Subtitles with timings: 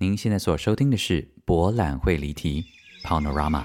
[0.00, 2.64] 您现在所收听的是《博览会离题》
[3.04, 3.64] （Panorama）。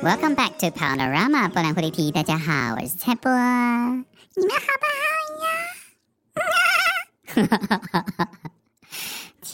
[0.00, 2.12] Welcome back to Panorama，博览会离题。
[2.12, 5.02] 大家好，我是蔡波，你们好不好
[5.42, 5.48] 呀？
[7.34, 8.30] 哈哈哈哈哈。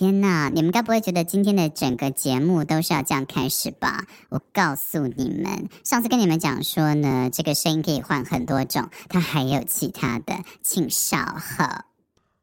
[0.02, 0.51] 天呐！
[0.52, 4.05] 你们该不会觉得今天的整个节目都是要这样开始吧？
[4.30, 11.65] 我告诉你们，上次跟你们讲说呢，这个声音可以换很多种，它还有其他的，请稍后。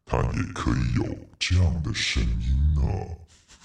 [0.05, 2.81] 它也可以有这样的声音呢。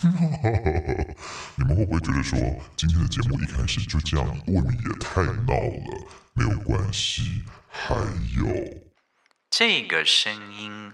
[1.55, 2.37] 你们会不会觉得说，
[2.75, 6.07] 今天的节目一开始就这样，未免也太闹了？
[6.33, 8.75] 没有关系，还有
[9.49, 10.91] 这个声音。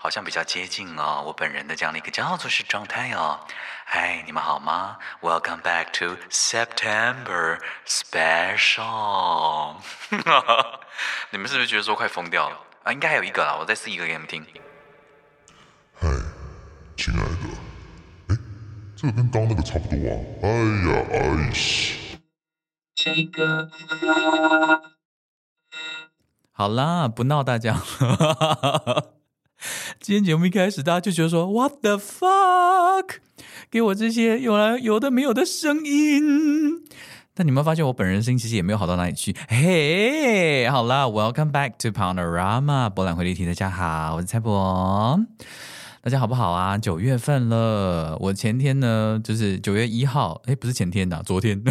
[0.00, 3.40] 好像比较接近哦，我本人的这样的一个叫做是状态哦。
[3.84, 9.74] 嗨，你们好吗？Welcome back to September Special。
[11.30, 12.92] 你们是不是觉得说快疯掉了啊？
[12.92, 14.46] 应该还有一个啦，我再试一个给你们听。
[16.00, 16.08] 嗨，
[16.96, 17.48] 亲爱的，
[18.28, 18.36] 哎，
[18.96, 20.14] 这个跟刚刚那个差不多啊。
[20.44, 20.48] 哎
[20.86, 22.22] 呀，哎西，
[22.94, 23.68] 这个。
[26.52, 27.74] 好啦，不闹大家。
[30.00, 33.16] 今天节目一开始，大家就觉得说 “What the fuck”，
[33.70, 36.84] 给我这些有来有的没有的声音。
[37.34, 39.34] 但你们发现我本人声音其实也没有好到哪里去。
[39.48, 43.46] 嘿、好啦，Welcome back to Panorama 博览会离题。
[43.46, 45.18] 大家好，我是蔡博。
[46.02, 46.78] 大家好不好啊？
[46.78, 51.62] 九月份了，我前天呢，就是九月一号，哎，不是前天呐，昨天。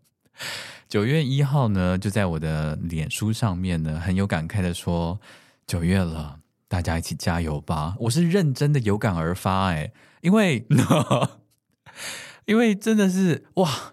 [0.88, 5.18] 九月一号呢，就在我的脸书上面呢，很有感慨的说，
[5.66, 6.41] 九月了。
[6.72, 7.94] 大家一起加油吧！
[8.00, 9.92] 我是认真的有感而发哎，
[10.22, 10.66] 因为
[12.48, 13.92] 因为真的是哇，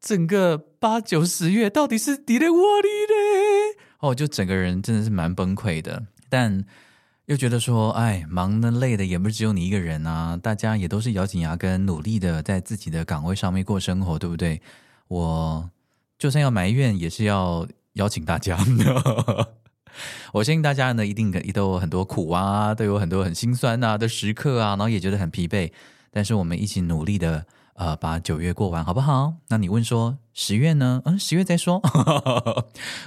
[0.00, 6.64] 整个八九十月到底是你的我的嘞哦，就整个人真的是蛮崩溃的，但
[7.26, 14.62] 又觉得说，哎，忙的累的也不是只有你一个人啊，大家也都是咬紧牙根努力的在自己的岗位上面过生活，对不对？
[15.08, 15.68] 我
[16.16, 18.56] 就算要埋怨，也是要邀请大家。
[20.32, 25.70] 我相信大家呢，一定都有很多苦啊，都有很多很心酸啊的时刻啊，然后也觉得很疲惫。
[26.12, 29.34] 但是我们一起努力的，呃，把九月过完，好不好？
[29.48, 31.02] 那你问说十月呢？
[31.04, 31.80] 嗯，十月再说。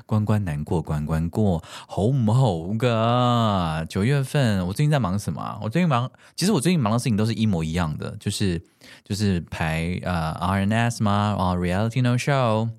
[0.05, 3.85] 关关难过关关过，好唔好噶？
[3.89, 5.59] 九月份我最近在忙什么？
[5.61, 8.63] 我最近忙，其实我最近忙的事情都是一模一样的，就是
[9.03, 12.69] 就是排呃 RNS 嘛，啊 Reality No Show，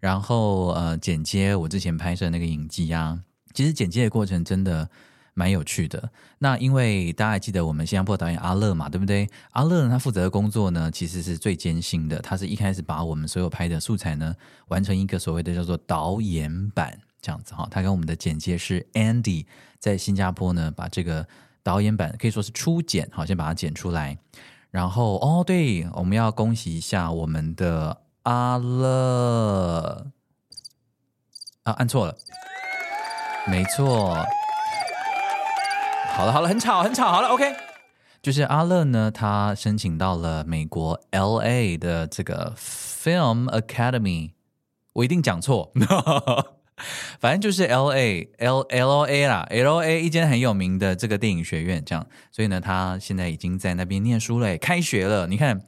[0.00, 3.20] 然后呃剪接我之前拍摄那个影集啊。
[3.52, 4.88] 其实剪接的过程真的
[5.34, 6.10] 蛮有趣的。
[6.38, 9.28] 那因为大家还记得我们新加坡导演阿乐嘛，对不对？
[9.52, 12.18] 阿乐呢，他负责的工作呢，其实是最艰辛的。
[12.20, 14.34] 他是一开始把我们所有拍的素材呢，
[14.68, 17.68] 完成一个所谓的叫做导演版这样子哈。
[17.70, 19.46] 他跟我们的剪接师 Andy
[19.78, 21.26] 在新加坡呢，把这个
[21.62, 24.18] 导演版可以说是初剪，好，先把它剪出来。
[24.70, 30.06] 然后哦，对，我们要恭喜一下我们的阿乐
[31.64, 32.16] 啊，按错了。
[33.46, 34.14] 没错，
[36.12, 37.52] 好了好了，很吵很吵，好了，OK，
[38.22, 44.32] 就是阿乐呢，他申请到了美国 LA 的这个 Film Academy，
[44.92, 45.72] 我一定讲错，
[47.18, 55.60] 反正就是 LA L L A 啦，LA 一间很有名的这个电影学院，这样，所以呢，他现在已经在那边念书了，开学了，你看。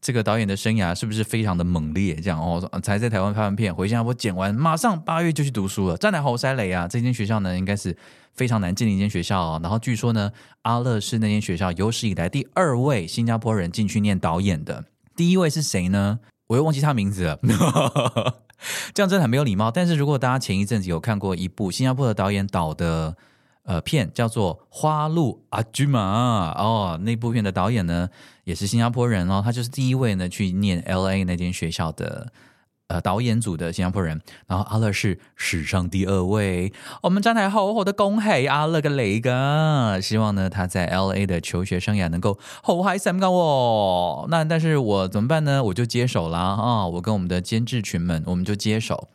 [0.00, 2.14] 这个导演的生涯是不是非常的猛烈？
[2.14, 5.96] 这样哦，才在台湾拍完片，回新加坡剪完，马上八月就去读书了。
[5.96, 6.88] 站在猴塞雷啊？
[6.88, 7.94] 这间学校呢，应该是
[8.32, 9.58] 非常难进的一间学校。
[9.62, 14.86] 然后据说呢，阿乐是那间学校有史以来第二位新加坡人进去念导演的。
[15.14, 16.20] 第一位是谁呢？
[16.46, 17.38] 我又忘记他名字了。
[18.94, 19.70] 这样真的很没有礼貌。
[19.70, 23.16] 但是如果大家前一阵子有看过一部新加坡的导演导的。
[23.70, 28.08] 呃，片叫做《花路阿居玛》哦，那部片的导演呢
[28.42, 32.32] 也是新加坡人哦，他就是第一位呢去念 LA 那间学校的
[32.88, 34.20] 呃导演组的新加坡人。
[34.48, 36.72] 然后阿乐是史上第二位，
[37.04, 44.26] 我们站台好好的恭喜阿乐个雷哥，希望呢他在 LA 的求学生涯能够好嗨三高哦。
[44.28, 45.62] 那但是我怎么办呢？
[45.62, 49.06] 我就接手啦啊、我跟我们的监制群们，我们就接手，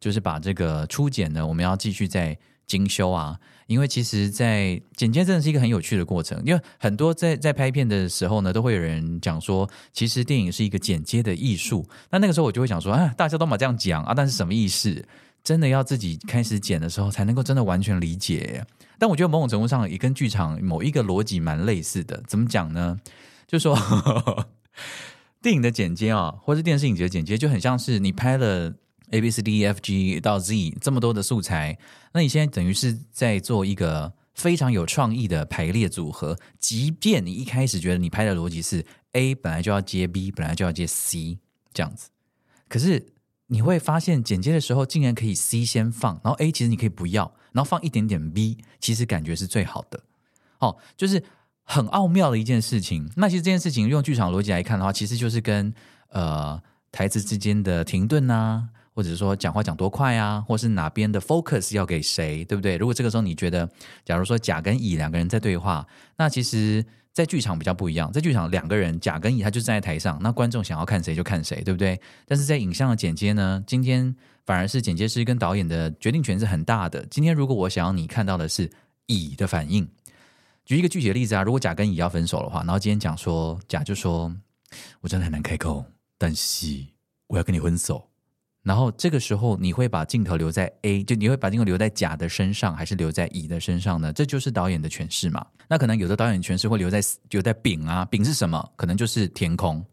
[0.00, 3.38] 就是把这个初剪呢，我们要继续再精修啊。
[3.68, 6.42] 因为其实，在剪接真的是一个很有趣的过程。
[6.44, 11.86] 因为很多在在拍片的时候呢，都会有人讲说，其实电影是一个剪接的艺术。
[12.10, 15.04] 那那个时候我就会想说，啊，大家都嘛这样讲啊，但是什么意思？
[15.44, 18.64] 真的要自己开始剪的时候，才能够真的完全理解。
[18.98, 22.22] 但我觉得某种程度上也跟剧场某一个逻辑蛮类似的。
[22.26, 22.98] 怎么讲呢？
[23.46, 23.78] 就说
[25.40, 28.74] 电影的剪接啊，或是电视影集的剪接，就很像是你拍了
[29.10, 31.78] A B C D E F G 到 Z 这么多的素材，
[32.12, 36.38] 那你现在等于是在做一个非常有创意的排列组合。
[36.58, 41.38] 即便你一开始觉得你拍的逻辑是 A 本来就要接 B，本来就要接 C
[41.72, 42.08] 这样子，
[42.68, 43.06] 可是
[43.46, 47.32] 你会发现剪接的时候竟然可以 C 先放，然后 A 其实你可以不要。
[47.50, 50.00] 然后放一点点 B，其实感觉是最好的，
[50.58, 51.20] 哦，就是
[51.64, 53.10] 很奥妙的一件事情。
[53.16, 55.72] 那其实这件事情用剧场逻辑来看的话，其实就是跟
[56.10, 56.62] 呃
[56.92, 62.76] 台词之间的停顿啊，或者说讲话讲多快啊，或是哪边的 focus 要给谁，对不对？
[62.76, 63.70] 如果这个时候你觉得，
[64.04, 65.86] 假如说甲跟乙两个人在对话，
[66.16, 72.00] 那其实，在剧场比较不一样，在剧场两个人甲跟乙他就站在台上，那观众想要看谁就看谁，对不对？
[72.26, 74.16] 但是在影像的剪接呢，今天。
[74.44, 77.04] 反而是剪接师跟导演的决定权是很大的。
[77.10, 78.70] 今天如果我想要你看到的是
[79.04, 79.86] 乙的反应，
[80.64, 84.34] 举一个具体的例子啊，如果甲跟乙要分手的话，然后今天讲说甲就说
[85.02, 85.84] ：“我真的很难开口，
[86.16, 86.82] 但是
[87.26, 88.07] 我要跟你分手。”
[88.62, 94.12] 然后这个时候你会把镜头留在 A，就你会把镜头留在甲的身上，还是留在乙的身上呢？
[94.12, 95.46] 这就是导演的诠释嘛。
[95.68, 97.00] 那可能有的导演诠释会留在
[97.30, 98.72] 留在丙啊，丙是什么？
[98.76, 99.84] 可能就是天空，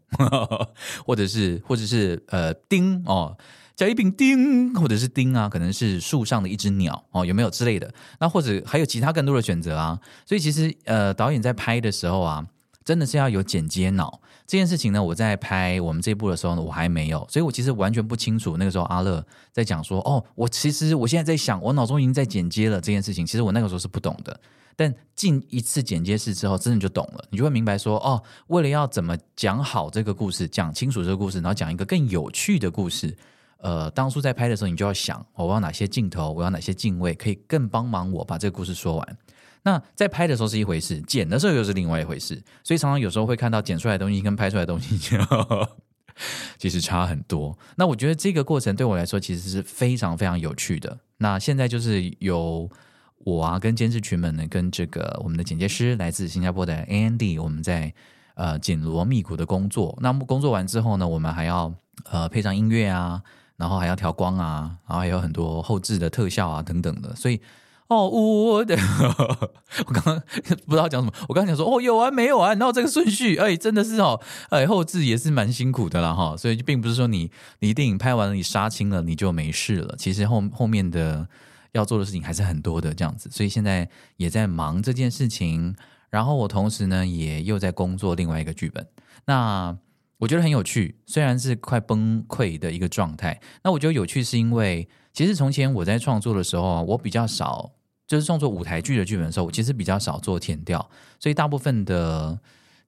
[1.06, 3.36] 或者是或者是呃丁哦。
[3.76, 7.92] 甲乙丙丁，或者是丁啊，可能是树上的一只鸟哦，有没有之类的？
[8.18, 10.00] 那或者还有其他更多的选择啊。
[10.24, 12.46] 所以其实呃，导演在拍的时候啊，
[12.86, 15.02] 真的是要有剪接脑这件事情呢。
[15.02, 19.22] 我在拍我们这部的时候呢，我还没有，所以我其实完全不清楚那个时候阿乐
[19.52, 23.26] 在讲说哦，我其实我现在在想，我脑中已经在剪接了这件事情。
[23.26, 24.40] 其实我那个时候是不懂的，
[24.76, 33.16] 但进一次剪接室之后，真的就懂了，你就会明白说哦，为了要怎么讲好这个故事，讲清楚这个故事，然后讲一个更有趣的故事。
[33.58, 39.18] 呃，当初在拍的时候，你就要想，我要哪些镜头，我要哪些镜位，可以更帮忙我把这个故事说完。
[39.66, 42.40] 那在拍的时候是一回事，剪的时候又是另外一回事。
[42.62, 44.96] 所以常常有时候会看到剪出来的东西跟拍出来的东西，
[46.56, 47.58] 其实差很多。
[47.76, 50.96] 那我觉得这个过程对我来说其实是非常非常有趣的。
[51.18, 52.70] 那现在就是由
[53.18, 57.92] 我啊，跟监制群们呢，跟这个我们的剪接师来自新加坡的 Andy，我们在
[58.36, 59.98] 呃紧锣密鼓的工作。
[60.00, 61.74] 那么工作完之后呢，我们还要
[62.10, 63.22] 呃配上音乐啊。
[63.58, 67.40] 然后还要调光啊，然后还有很多后置的特效啊等等的，所以
[67.88, 68.76] 哦，我的，
[69.86, 70.22] 我刚刚
[70.66, 77.30] 不知道讲什么，我刚刚讲说哦，有完没有完，然后这个顺序，哎，真的是哦，哎，后制也是蛮辛苦的啦哈，所以并不是说你
[77.60, 81.28] 你电影拍完了，你杀青了，你就没事了，其实后后面的
[81.72, 85.76] 要做的事情还是很多的这样子，所以现在也在忙这件事情，
[86.10, 88.86] 然后我同时呢也又在工作另外一个剧本，
[89.26, 89.76] 那。
[90.18, 93.38] 我觉得很有趣，虽然是快崩溃的一个状态。
[93.62, 97.70] 那我觉得有趣是因为，其实从前我在创作的时候啊，我比较少，
[98.06, 100.88] 就是创作舞台剧的剧本的时候，我其实比较少做田调，
[101.18, 102.38] 所以大部分的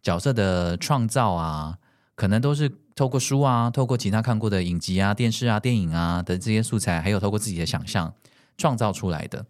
[0.03, 1.79] 角色的创造啊，
[2.15, 8.13] 可能都是透过书啊，透过其他看过的影集啊、电视啊、电影啊的这些素材，还有透过自己的想象
[8.57, 9.45] 创造出来的。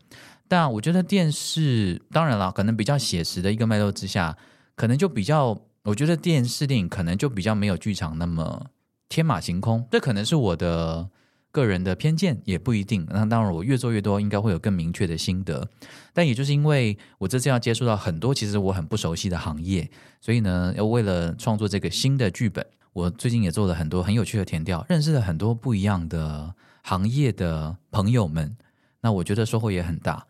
[0.48, 4.36] 但我觉得电视，当然了，可能比较写实的一个脉络之下，
[4.74, 5.58] 可能就比较。
[5.84, 8.66] 我觉得电视电影可能就比较没有剧场那么
[9.08, 11.08] 天马行空，这可能是我的
[11.58, 13.04] 个人的偏见，也不一定。
[13.10, 15.68] 那当然，我越做越多，应该会有更明确的心得。
[16.12, 19.90] 但也就是因为我这次要接触到很多其实我很不熟悉的行业，
[20.20, 28.56] 所以呢，要为了创作这个新的剧本，我最近也做了很多很有趣的填调，认识了很多不一样的行业的朋友们。
[29.00, 30.26] 那我觉得收获也很大。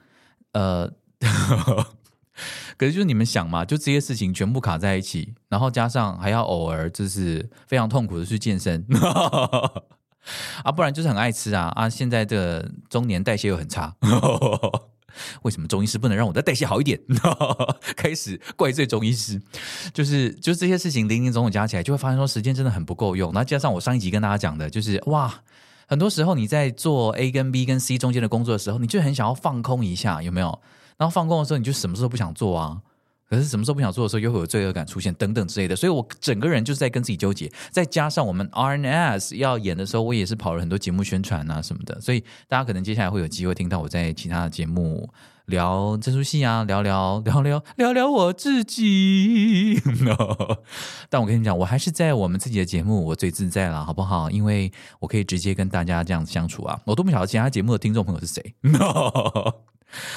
[0.52, 0.90] 呃。
[2.76, 8.86] 可是就是你们想嘛，就这些事情全部卡在一起，然后加上还要偶尔就是非常痛苦的去健身
[10.62, 11.88] 啊，不然就是很爱吃啊啊！
[11.88, 13.94] 现在的中年代谢又很差，
[15.42, 17.00] 为什么中医师不能让我的代谢好一点？
[17.96, 19.40] 开始怪罪中医师，
[19.92, 23.32] 就是就是这些事情零零总总加起来，就会发现说时间真的很不够用。
[23.32, 25.42] 那加上我上一集跟大家讲的，就是哇，
[25.86, 30.60] 很多时候你在做 A 跟 B 跟 C 中间的工作的时候，你就很想要放空一下，有没有？
[30.96, 32.80] 然后放空的时候，你就什么事都不想做啊。
[33.28, 35.76] 可是什么时候不想做的时候，又会有罪恶感出现等等之类的。
[35.76, 37.50] 所以我整个人就是在跟自己纠结。
[37.70, 42.00] 再加上我们 RNS 要演的时候，我也是跑了很多节目宣传啊什么的。
[42.00, 45.08] 所以大家可能接下来会有机会听到我在其他的节目
[45.46, 49.78] 聊这出戏啊，聊聊聊聊聊聊我自己。
[51.10, 54.30] 但我跟你讲，我还是在我们自己的节目我最自在了，好不好？
[54.30, 56.80] 因为我可以直接跟大家这样子相处啊。
[56.84, 58.54] 我都不晓得其他节目的听众朋友是谁。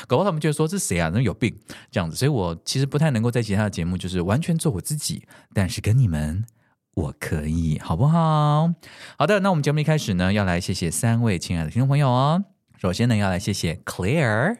[0.07, 1.11] 搞不好他们觉得说，这谁啊？
[1.13, 1.55] 那有病
[1.89, 5.23] 这样子，所以我其实不太能够在其他的节目就是完全做我自己，
[5.53, 6.45] 但是跟你们
[6.93, 8.73] 我可以，好不好？
[9.17, 12.43] 好的，那我们节目一开始呢，要来谢谢三位亲爱的听众朋友哦。
[12.77, 14.57] 首先呢，要来谢谢 Claire。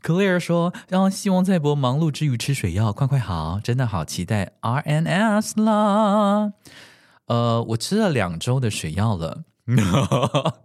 [0.00, 6.52] Claire 说：“让希望在播忙碌之余吃水药，快快好，真的好期待 RNS 啦。”
[7.26, 9.42] 呃，我吃了两周的水药了，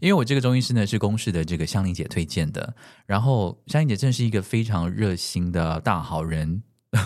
[0.00, 2.74] 因为我这个中医师呢是公视的这个香玲姐推荐的，
[3.06, 6.62] 然后香玲姐真是一个非常热心的大好人。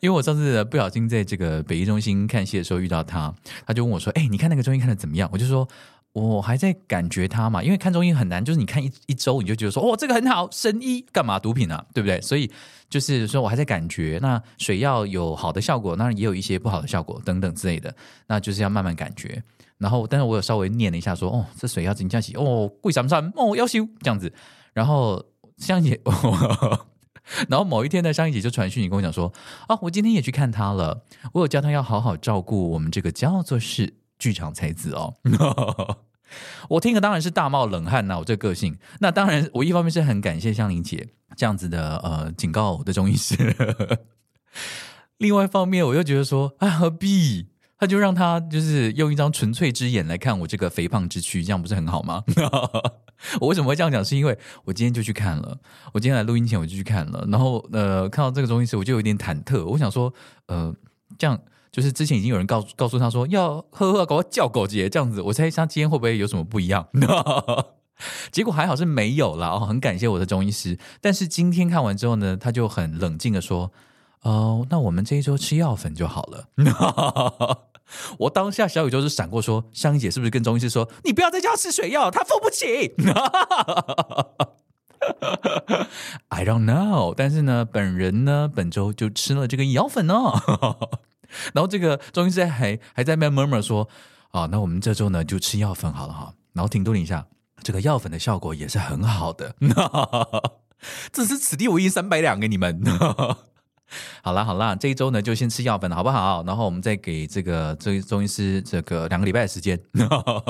[0.00, 3.34] 因为我上次不小心在这个北医中心看戏的时候遇到她，
[3.66, 5.68] 她就问我说：“哎，你看那个中医看得怎么样？”我就说。
[6.14, 12.20] 我还在感觉它嘛，因为看中医很难，就是你看一一周，你就觉得说，哦，这个很好，神医干嘛毒品啊，对不对？
[12.20, 12.50] 所以
[12.90, 17.96] 就是说我还在感觉，那水药有好的效果，当然也有一些不好的效果等等之类的，
[18.26, 19.42] 那就是要慢慢感觉。
[19.82, 22.22] 然后，但是我有稍微念了一下，说，哦，这水药怎么样？
[22.36, 23.32] 哦，贵什么什么？
[23.36, 24.32] 哦，要修这样子。
[24.72, 25.22] 然后
[25.58, 26.00] 香姐，
[27.50, 29.32] 然后某一天呢，香姐就传讯你跟我讲说，
[29.66, 33.98] 啊，我今天也去看他了，我有叫他要好好照顾我们这个叫做是。
[34.22, 35.12] 剧场才子哦，
[36.70, 38.18] 我听了当然是大冒冷汗呐、啊！
[38.20, 43.34] 我这个性，那当然我一方面是很感谢香玲姐这样子的呃警告我的中医师，
[45.18, 47.48] 另外一方面我又觉得说啊何必？
[47.82, 52.22] 他就让他就是用一张纯粹之眼来看我这个肥胖之躯，这样不是很好吗？
[53.42, 54.04] 我为什么会这样讲？
[54.04, 55.58] 是因为我今天就去看了，
[55.92, 60.14] 我今天来录音前我就去看了，然后呃看到这个中医师我就有点忐忑，我想说
[60.46, 60.72] 呃
[61.18, 61.36] 这样。
[61.72, 66.86] 就是之前已经有人告诉告诉他说要喝喝给我叫狗姐这样子，我猜他今天会不会有什么不一样？
[68.30, 70.78] 结果还好是没有啦，哦，很感谢我的中医师。
[71.00, 73.72] 但是今天看完之后呢，他就很冷静的说
[74.20, 76.48] ：“哦，那我们这一周吃药粉就好了。”
[78.18, 82.94] 我当下小宇宙是闪过说：“香姐是不是跟中医师说，你不要再叫他吃水药，他付不起？”
[86.28, 90.90] I don't know，但是呢，本人呢本周就吃了这个药粉哦。
[91.54, 93.88] 然后这个中医师还还在那边 murmur 说
[94.30, 96.34] 啊，那我们这周呢就吃药粉好了哈。
[96.52, 97.26] 然后停顿了一下，
[97.62, 99.56] 这个药粉的效果也是很好的，
[101.10, 102.80] 这是此地无银三百两给你们。
[104.22, 106.42] 好啦好啦，这一周呢就先吃药粉好不好？
[106.46, 109.78] 然后我们再给这个这中医师这个两个礼拜的时间，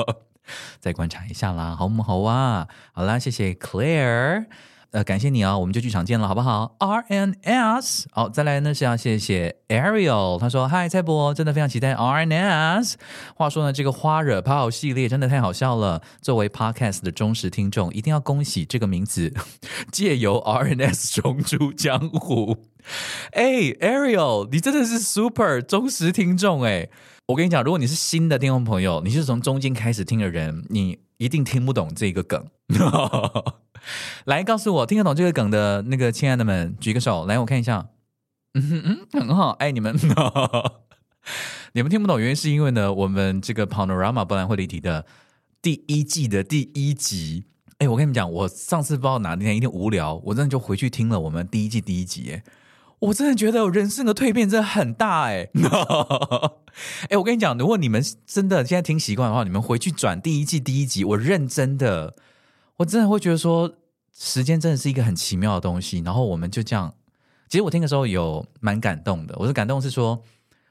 [0.79, 2.67] 再观察一下啦，好不好啊？
[2.93, 4.45] 好啦，谢谢 Claire。
[4.91, 12.93] 呃，感谢你啊、哦，我们就剧场见了，好不好？RNS，好，再来呢是要谢谢 Ariel，他说嗨，蔡博，真的非常期待 RNS。
[13.35, 16.03] 话说呢，这个花惹炮系列真的太好笑了。
[16.21, 19.33] 作为 Podcast 的忠实听众，一定要恭喜这个名字
[19.91, 22.72] 借由 RNS 重出江湖。
[23.33, 23.43] 哎
[23.79, 26.89] ，Ariel，你真的是 super 忠实听众哎！
[27.27, 32.45] 我跟你讲，如果你是新的听众朋友，你是从中间开始听的人，你一定听不懂这个梗。
[34.25, 37.87] 来告诉我听得懂这个梗的那个亲爱的们，举个手来，我看一下。
[38.55, 39.97] 嗯嗯，很好，爱你们。
[41.73, 45.05] 你们听不懂原因是因为呢，我们这个 Panorama 波兰会离题的
[45.61, 47.45] 第一季的第一集。
[47.79, 52.31] 哎，我跟你们讲，我上次不知道哪天一天无聊，我真的就回去听了我们第一季第一集。
[52.31, 52.43] 哎，
[53.03, 55.23] 我真的觉得人生的蜕变真的很大。
[55.23, 55.49] 哎，
[57.09, 62.15] 哎，我跟你讲，如果你们真的现在听习惯的话，你们回去转第一季第一集，我认真的。
[62.77, 63.73] 我真的会觉得说，
[64.17, 65.99] 时间真的是一个很奇妙的东西。
[65.99, 66.93] 然后我们就这样，
[67.49, 69.35] 其实我听的时候有蛮感动的。
[69.37, 70.23] 我的感动是说，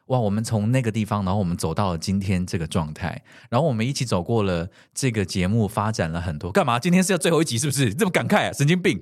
[0.07, 6.51] 哇，我们从那个地方，然后我们走到了今天这个状态，然后我们一起走过了这个节目，发展了很多。
[6.51, 6.79] 干嘛？
[6.79, 8.53] 今天是要最后一集，是不是这么感慨啊？
[8.55, 8.99] 神经病！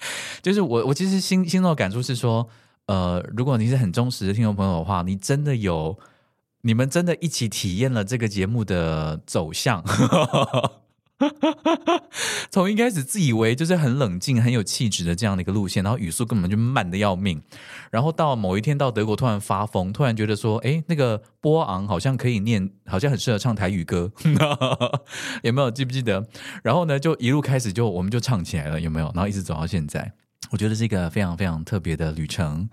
[0.42, 2.48] 就是我，我其实心心中的感触是说，
[2.86, 5.98] 呃，如果你是很忠实的听众朋友的话，你真的有，
[6.62, 9.82] 你们真的一起体验了这个节目的走向。
[12.50, 17.42] 从一开始自以为就是很冷静、很有气质的这样的一个路线，然后语速根本就慢得要命，
[17.90, 24.12] 然后到某一天到德国突然发疯，突然觉得说，哎，那个波昂好像可以念，好像很适合唱台语歌，
[25.42, 26.26] 有没有记不记得？
[26.62, 29.06] 然后呢，就一路开始就我们就唱起来了，有没有？
[29.14, 30.12] 然后一直走到现在，
[30.50, 32.68] 我觉得是一个非常非常特别的旅程。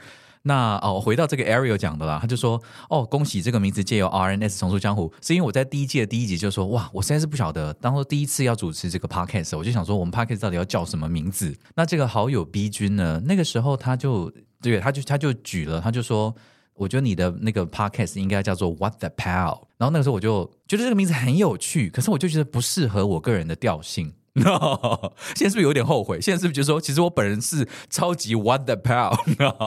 [0.47, 11.57] 那哦，回到这个 Ariel 讲的啦，他就说哦，恭喜这个名字借由 RNS 重出江湖，是因为我在第一季的第一集就说哇，我实在是不晓得，当初第一次要主持这个 Podcast，我就想说我们 Podcast 到底要叫什么名字？
[11.75, 16.33] 那这个好友 B 君呢，那个时候他就对，他就他就举了，他就说，
[16.75, 24.13] 我觉得你的那个 Podcast 应该叫做 What the Pal，然后那个时候我就觉得这个名字很有趣，可是我就觉得不适合我个人的调性。
[24.43, 26.19] No, 现在是不是有点后悔？
[26.19, 29.15] 现在是不是觉得说，其实我本人是超级 what the pal？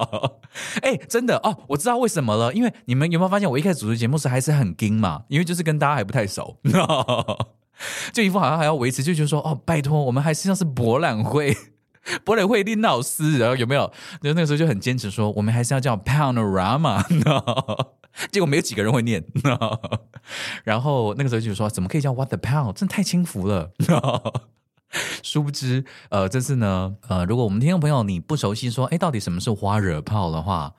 [0.82, 2.52] 哎、真的哦，我知道为什么了。
[2.52, 5.22] 因为你们有没有发现，我一开始主持节目时还是很惊嘛？
[5.28, 6.58] 因为就是跟大家还不太熟，
[8.12, 11.56] 就一副好像还要维持，就觉得说，哦，拜托，我们还是像是博览会，
[12.22, 13.90] 博览会林老师，然后有没有？
[14.22, 17.02] 就那个时候就很坚持说，我们还是要叫 Panorama。
[18.32, 19.24] 结果没有几个人会念。
[20.64, 22.74] 然后那个时候就说，怎么可以叫 What the Pound？
[22.74, 23.70] 真的太轻浮了。
[25.22, 30.74] 殊不知，呃，这次呢，呃，如果我们听众朋友你不熟悉说，哎，到底什么是花惹炮的话，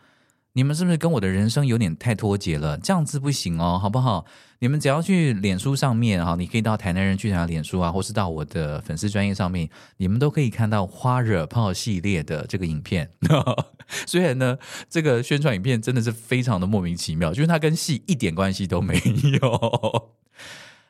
[0.53, 2.77] 你们是不是跟我的人生有点太脱节了？
[2.77, 4.25] 这样子不行哦，好不好？
[4.61, 13.09] 你们只要去脸书上面哈，你可以到台南人剧场脸书啊，或是到我的粉丝专业上面，你们都可以看到花惹炮系列的这个影片。
[14.05, 14.57] 虽然呢，
[14.89, 19.01] 这个宣传影片真的是非常的莫名其妙，就是它跟戏一点关系都没
[19.41, 20.18] 有。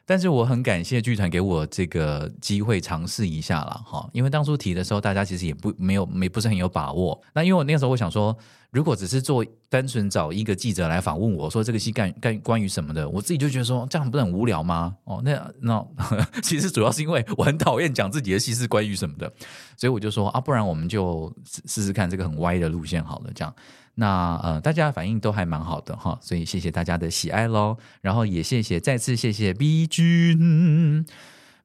[0.09, 7.21] 但是我很感谢剧团给我这个机会尝试一下了哈，因为当初提的时候，大家其实也不没有没不是很有把握。
[7.31, 8.35] 那因为我那个时候我想说，
[8.71, 14.95] 如果只是做单纯找一个记者来访问我说这个戏干干关于什么的，我自己就觉得说这样不是很无聊吗？
[15.03, 15.87] 哦，那那
[16.41, 19.31] 其实主要是因为我很讨厌讲自己的戏是关于什么的，
[19.77, 21.31] 所以我就说啊，不然我们就
[21.67, 23.53] 试试看这个很歪的路线好了，这样。
[23.99, 27.75] 那呃，大家反应都还蛮好的哈，所以谢谢大家的喜爱喽。
[27.99, 31.05] 然后也谢谢，再次谢谢 B 君。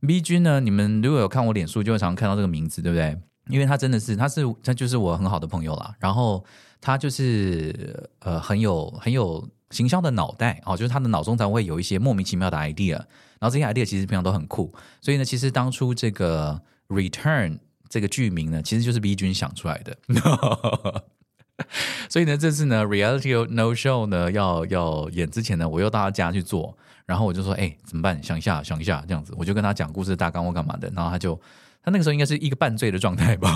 [0.00, 3.16] B 君呢，你们如果有看我脸书，就会常常看到这个名字，对不对？
[3.48, 5.94] 因为他真的是，他是他就是我很好的朋友啦。
[6.00, 6.44] 然后
[6.80, 12.94] 他就是呃很有很有行销的脑袋哦，就是他的脑中才会有一些莫名其妙的 idea。
[13.38, 14.74] 然后这些 idea 其实平常都很酷。
[15.00, 19.96] 所以呢，其实当初这个 Return 这个剧名呢，其实就是 B 君想出来的。
[22.10, 28.20] 所以呢，这次呢，Reality No Show 呢，要要演之前呢，我又到他家去做，然后我就说，哎，怎么办？
[28.22, 31.36] 想一下，想一下，这样子，我就跟他讲故事大纲或干嘛的，然后他就，
[31.82, 33.48] 他那个时候应该是一个半醉的状态吧，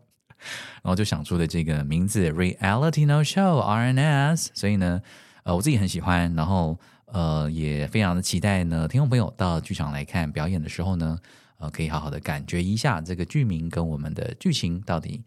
[0.82, 4.48] 然后就想出了这个名字 Reality No Show RNS。
[4.54, 5.02] 所以呢，
[5.42, 11.18] 呃，我自己很喜欢，然后呃，也非常的期待呢，听众朋友到剧场来看表演的时候呢，
[11.58, 15.22] 呃，可以好好的感觉一下这个剧名跟我们的剧情到底。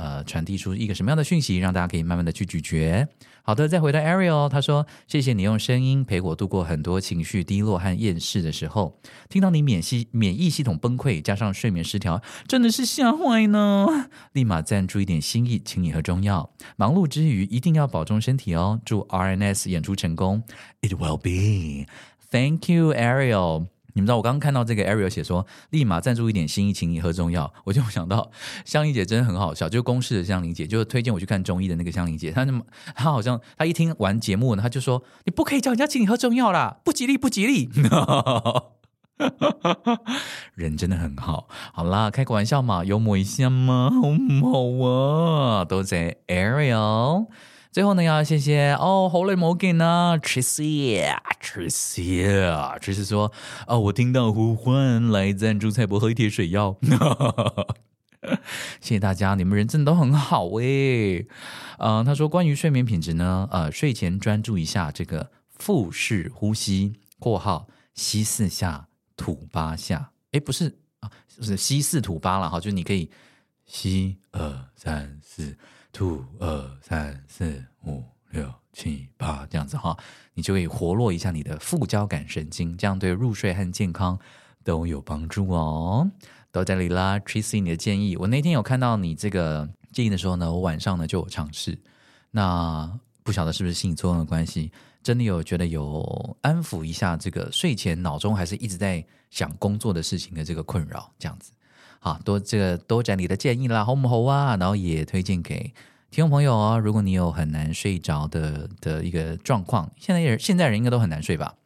[0.00, 3.06] 呃，传递出一个什么样的讯息，让大家可以慢慢的去咀嚼。
[3.42, 8.98] 好的，再回到 Ariel，他说：“谢谢你用声音陪我度过很多情绪低落和厌世的时候。
[9.28, 14.08] 听到你免系免疫系统崩溃，加上睡眠失调，真的是吓坏呢。
[14.32, 16.50] 立马赞助一点心意，请你喝中药。
[16.76, 18.80] 忙碌之余，一定要保重身体哦。
[18.86, 20.42] 祝 RNS 演出成功
[20.80, 21.86] ，It will be.
[22.30, 28.30] Thank you, Ariel。”你们知道我刚刚看到这个 Ariel 写说，立马赞助一点心意，请你喝中药， 我就想到
[28.64, 32.62] 香玲姐真的很好笑，就是公式的香玲姐，就是推荐我去看中医的那个香玲姐，她那么
[32.94, 37.68] 她好像她一听完节目呢，她就说你不可以叫人家请你喝中药啦，不吉利不吉利，
[40.54, 45.64] 人真的很好，好啦，开个玩笑嘛，幽默一下嘛，好唔好啊？
[45.64, 47.26] 都在 Ariel。
[47.72, 53.30] 最后呢，要谢谢哦，好耐冇见啦，Tricia，Tricia，Tricia 说，
[53.68, 56.76] 哦，我听到呼唤，来赞助蔡柏喝一帖水药，
[58.80, 61.28] 谢谢大家，你们人真的都很好诶。
[61.78, 70.10] 嗯、他说关于睡眠品质呢，呃，睡前专注一下这个腹式呼吸（括号吸四下，吐八下）。
[70.32, 71.08] 诶，不是啊，
[71.40, 73.08] 是吸四吐八了哈，就你可以
[73.64, 75.56] 吸二三四。
[75.92, 79.96] 吐二三四五六七八这样子哈，
[80.34, 84.18] 你就可以活络一下你的副交感神经，这样对入睡和健康
[84.62, 86.10] 都有帮助哦。
[86.52, 91.78] 到这里啦，Tracy，你的建议，我那天有看到你这个建议的时候呢，我晚上呢就有尝试。
[92.30, 94.72] 那不晓得是不是心理作用的关系，
[95.02, 101.52] 真的有觉得有安抚一下这个睡前脑中还是一直在想工作的事情的这个困扰，这样子。
[102.02, 104.56] 好多这个多讲你的建议啦，好不好啊？
[104.56, 105.72] 然后也推荐给
[106.10, 106.80] 听众朋友哦。
[106.82, 111.56] 如果你有很难睡着的的一个状况，现在人现在人应该都很难睡吧？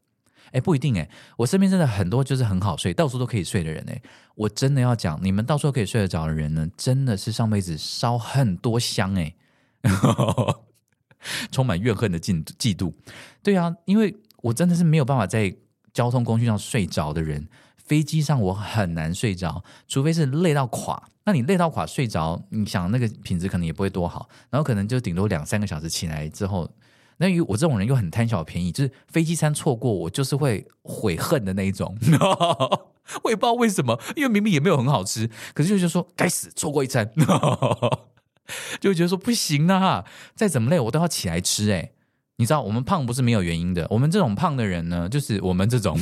[0.51, 1.09] 哎，不一定哎。
[1.37, 4.03] 我身边真的很多就是很好睡，到处都可以睡的人哎。
[4.35, 9.35] 我真的要讲，你们到处都可以睡得着的人呢，真的是上辈子烧很多香哎，
[11.53, 12.93] 充满怨恨的嫉嫉妒。
[13.41, 15.55] 对啊，因为我真的是没有办法在
[15.93, 17.47] 交通工具上睡着的人。
[17.85, 21.11] 飞机上我很难睡着，除非是累到垮。
[21.27, 26.71] 那你累到垮睡着，你想那个品质可能也不会多好，然后可能就顶多两三个小时起来之后，
[27.17, 31.97] 那于我这种人又很贪小便宜，就是飞机餐错过我就是会悔恨的那一种。
[33.23, 37.11] 我也不知道为什么，因为明明也没有很好吃，可是就觉得说该死错过一餐，
[38.79, 41.93] 就会觉得说不行啊，再怎么累我都要起来吃哎。
[42.37, 45.99] 你知道我们胖不是没有原因的，我们这种胖的人呢，就是我们这种，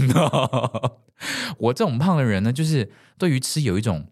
[1.59, 4.09] 我这种胖的人呢，就是对于吃有一种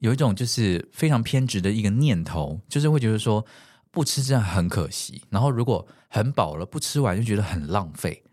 [0.00, 3.44] 有一种就是非常偏执的一个念头，就是会觉得说
[3.90, 8.24] 不吃真的很可惜，然后如果很饱了不吃完就觉得很浪费。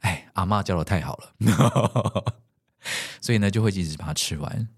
[0.00, 2.34] 哎，阿嬷教的太好了，
[3.20, 4.68] 所以呢就会一直把它吃完。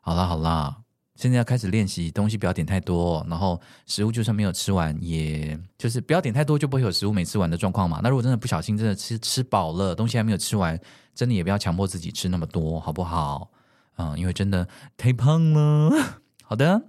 [0.00, 0.78] 好啦好啦，
[1.20, 8.00] 现在要开始练习，东西不要点太多，然后食物就算没有吃完，也就是不要点太多，就不会有食物没吃完的状况嘛。
[8.02, 10.80] 那如果真的不小心真的吃吃饱了，东西还没有吃完，
[11.14, 13.50] 真的也不要强迫自己吃那么多，好不好？
[13.98, 15.90] 嗯，因为真的太胖了。
[16.42, 16.80] 好的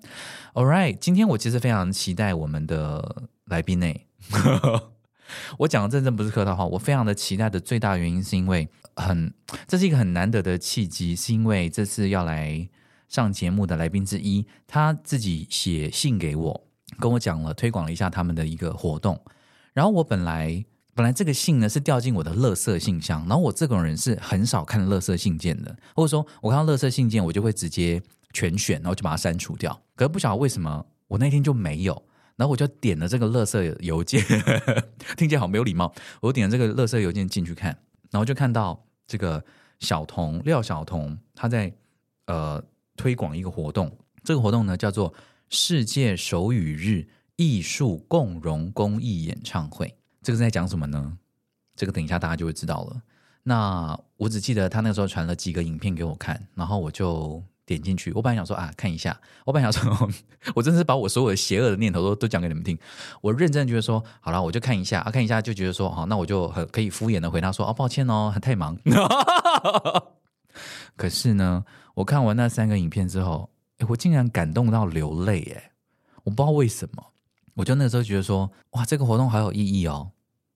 [0.53, 3.93] ，All right，今天我其实非常期待我们的来宾呢。
[5.59, 9.33] 我讲的真正不是客套话，我非常的期待的最大原因是因为很，
[9.67, 12.69] 这是一个很难得的契机，是因为这次要来
[13.11, 16.63] 上节目的来宾之一，他自己写信给我，
[16.97, 19.21] 跟我讲了推广了一下他们的一个活动，
[19.73, 20.63] 然后我本来
[20.95, 32.03] 本来这个信呢是掉进我的垃圾信箱，然后我这种人是很少看垃圾信件的，或者说我看到垃圾信件我就会直接全选，然后就把它删除掉，可是不晓得为什么我那天就没有。
[32.37, 34.23] 然后我就点了这个垃圾邮件，
[35.15, 35.93] 听起来好没有礼貌。
[36.21, 37.77] 我点了这个垃圾邮件进去看，
[38.09, 39.43] 然后就看到这个
[39.79, 41.71] 小童廖小童他在
[42.25, 42.63] 呃
[42.95, 45.13] 推广一个活动，这个活动呢叫做
[45.49, 49.93] 世界手语日艺术共融公益演唱会。
[50.21, 51.17] 这个在讲什么呢？
[51.75, 53.01] 这个等一下大家就会知道了。
[53.43, 57.43] 那我只记得他那个时候传了几个影片给我看，然后我就。
[57.63, 59.17] 点进去，我本来想说啊，看一下。
[59.45, 60.09] 我本来想说，
[60.55, 62.77] 我真的是把我所有的邪恶的念头都都讲给你们听。
[63.21, 68.77] 我认真觉得说，好了，我就看一下啊，看一下就觉得说，好，那我就很可以敷衍的回答说，哦，抱歉哦，太忙。
[70.97, 71.63] 可是呢，
[71.95, 75.71] 我看完那三个影片之后，诶，我竟然感动到流泪，诶，
[76.23, 77.13] 我不知道为什么。
[77.55, 80.11] 我就那时候觉得说，哇，这个活动好有意义哦，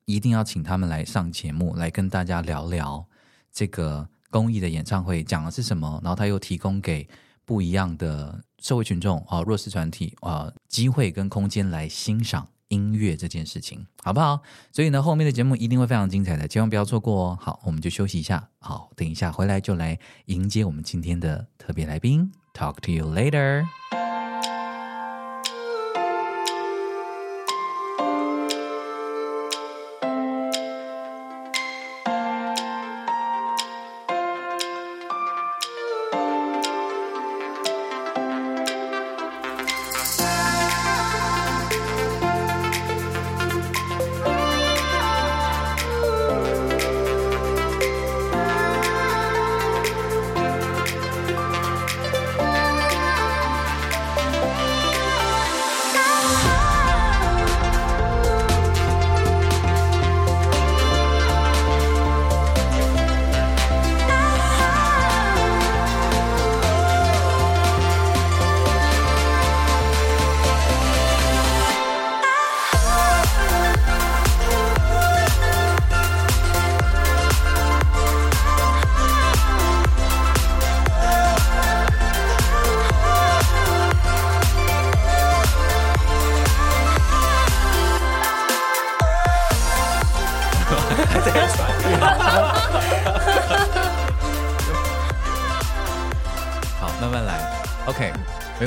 [0.05, 3.05] 一定要请他们来上节目，来跟大家聊聊
[3.51, 4.09] 这个。
[4.31, 5.97] 公益的演唱会讲的是什么？
[6.03, 7.07] 然后他又提供给
[7.45, 14.41] 不一样的社会群众啊、弱势团体啊机会跟空间来欣赏音乐这件事情，好不好？
[14.71, 17.37] 所以呢，后面的节目一定会非常精彩的，千万不要错过哦。
[17.41, 18.49] 好，我们就休息一下。
[18.59, 22.31] 好，等一下回来就来迎接我们今天的特别来宾。
[22.53, 23.84] Talk to you later。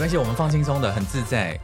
[0.09, 1.59] 系，我们放轻松的，很自在，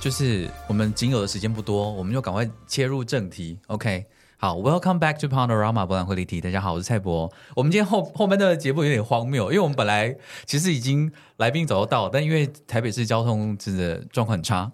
[0.00, 3.56] 就是我们仅有的时间不多，我们就赶快切入正题。
[3.68, 4.04] OK，
[4.38, 6.40] 好，Welcome back to Panorama 博览会立体。
[6.40, 7.32] 大家好，我是蔡博。
[7.54, 14.68] 我们今天后后面的节目有点荒谬，因为我们本来其实已经来宾早就到，但因为台北市交通真的状况很差，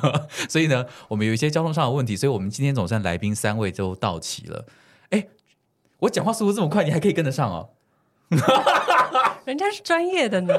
[0.50, 4.66] 所以呢，我们有一些交通上的问题，所以我们今天总算来宾三位都到齐了。
[5.08, 5.26] 哎，
[6.00, 7.70] 我讲话速度这么快，你还可以跟得上哦。
[9.48, 10.54] 人家是专业的呢。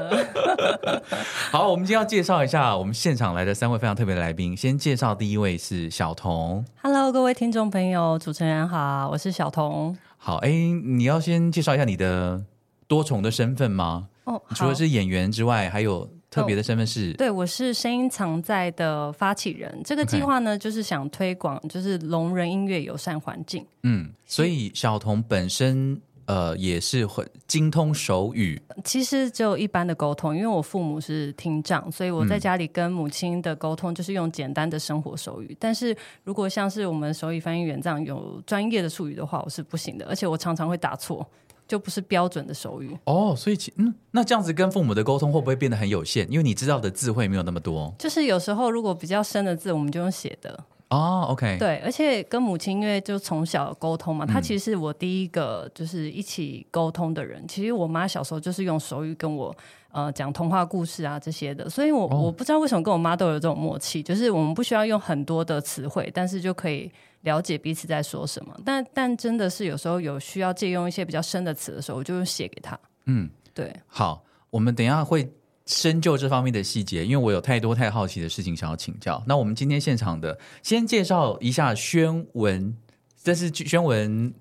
[1.52, 4.58] 好，我们今天要介绍一下我们现场来的三位非常特别的来宾。
[4.58, 6.66] 先介绍第一位是小童。
[6.82, 9.96] Hello，各位听众朋友，主持人好，我是小童。
[10.18, 12.44] 好，哎，你要先介绍一下你的
[12.88, 14.08] 多重的身份吗？
[14.24, 19.84] 哦，oh, 除了是演员之外，还有特别的身份是？Oh, 对，我是声音藏在的发起人。
[19.86, 23.64] 这个计划呢.就是想推广，就是聋人音乐友善环境。
[23.84, 26.02] 嗯，所以小童本身。
[26.30, 28.62] 呃，也是会精通手语。
[28.84, 35.48] 其实只有一般的沟通，因为我父母是听障，所以我在家里跟母亲的沟通就是用简单的生活手语。
[35.50, 41.28] 嗯、但是如果像是我们手语翻译员这样有专业的术语的话，我是不行的，而且我常常会打错，
[41.68, 42.96] 就不是标准的手语。
[43.06, 46.32] 哦，所以其嗯，那这样子跟父母的沟通会不会变得很有限？
[46.32, 47.92] 因为你知道的字会没有那么多。
[47.98, 50.64] 就是有时候如果比较深的字，我们就用写的。
[50.90, 57.48] 哦、oh，OK，对，而且跟母亲因为就从小沟通嘛，她、嗯、其实是我第一个就是一起沟通的人。
[57.48, 59.56] 其实我妈小时候就是用手语跟我
[59.92, 62.26] 呃讲童话故事啊这些的，所以我、oh.
[62.26, 68.60] 我不知道为什么跟我妈都有这种默契，就是我们不需要用很多的词汇，但是就可以了解彼此在说什么。
[68.66, 72.80] 但但真的是有时候有需要借用一些比较深的词的时候，我就写给她。
[73.06, 73.72] 嗯，对。
[73.86, 75.32] 好，我们等一下会。
[75.70, 79.24] 深究这方面的细节，因为我有太多太好奇的事情想要请教。
[79.28, 82.76] 那我们今天现场的，先介绍一下宣文，
[83.24, 84.34] 这是宣文。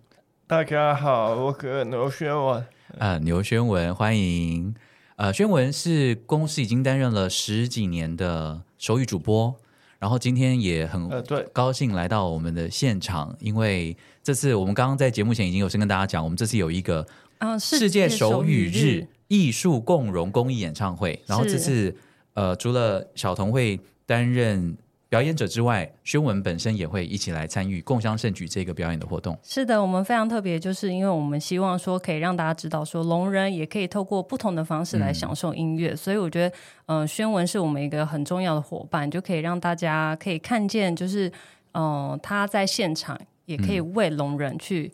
[0.46, 2.66] 大家好，我是牛宣文。
[2.96, 4.74] 啊，牛宣文，欢迎。
[5.16, 9.54] 呃，宣文是公司已经担任了十几年的手语主播，
[9.98, 21.94] 然后今天也很对高兴来到我们的现场，呃、因为这次我们刚刚在节目前已经有先跟大家讲，我们这次有一个啊世界手语日艺术共融公益演唱会，然后这次
[22.34, 24.76] 呃除了小童会担任。
[25.10, 29.34] 表演者之外，宣文本身也会一起来参与“共襄盛举”这个表演的活动。
[29.42, 35.92] 是的，我们非常特别，就是因为我们希望说可以让大家知道，说聋人也可以透过不同的方式来享受音乐。
[35.92, 41.26] 嗯、所以我觉得，嗯、呃，宣文是我们一个很重要的伙伴，就可以让大家可以看见，就是，
[41.72, 44.92] 嗯、呃，他在现场也可以为聋人去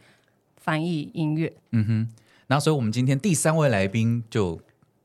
[0.56, 1.52] 翻译音乐。
[1.72, 2.08] 嗯哼，
[2.46, 4.60] 那所以我们今天第三位来宾就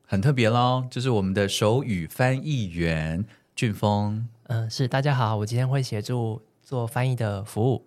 [0.06, 3.24] 很特别喽，就是我们的手语翻译员
[3.56, 4.28] 俊峰。
[4.48, 7.84] 嗯，是，大家好，我今天会协助做翻译的服务。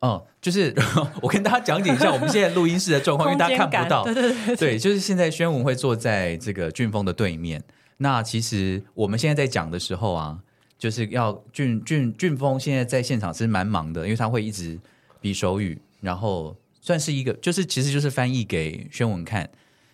[0.00, 0.72] 嗯，就是
[1.20, 4.04] 我跟大家讲解一下我们现在录音室的状况， 因为大家看不到。
[4.04, 7.62] 对对对，对，对，就是现在宣文会坐在这个俊峰的对面。
[7.96, 10.38] 那其实我们现在在讲的时候啊，
[10.78, 14.78] 就是要俊俊俊峰现在在现场是蛮忙的，因为他会一直
[15.20, 16.54] 比手语，然后
[16.84, 19.48] 算是一个，就是其实就是翻译给宣文看，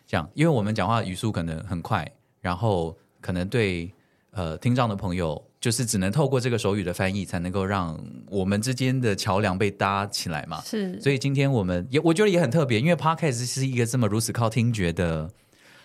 [0.07, 2.07] 这样，因为我们讲话语速可能很快，
[2.41, 3.95] 然后可能对
[4.33, 5.43] 呃听障的朋友。
[5.61, 10.59] 就是只能透过这个手语的翻译，才能够让我们之间的桥梁被搭起来嘛。
[10.63, 15.31] 是，所以今天我们也我觉得也很特别，因为 Podcast 是一个这么如此靠听觉的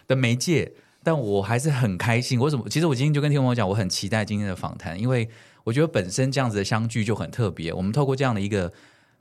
[0.08, 0.72] 的媒介，
[1.04, 2.39] 但我还是很开心。
[2.39, 2.70] 我怎么？
[2.70, 5.28] 其实我今天就跟听众朋友讲，我很期待今天的访谈，因为
[5.65, 7.74] 我觉得本身这样子的相聚就很特别。
[7.74, 8.72] 我们透过这样的一个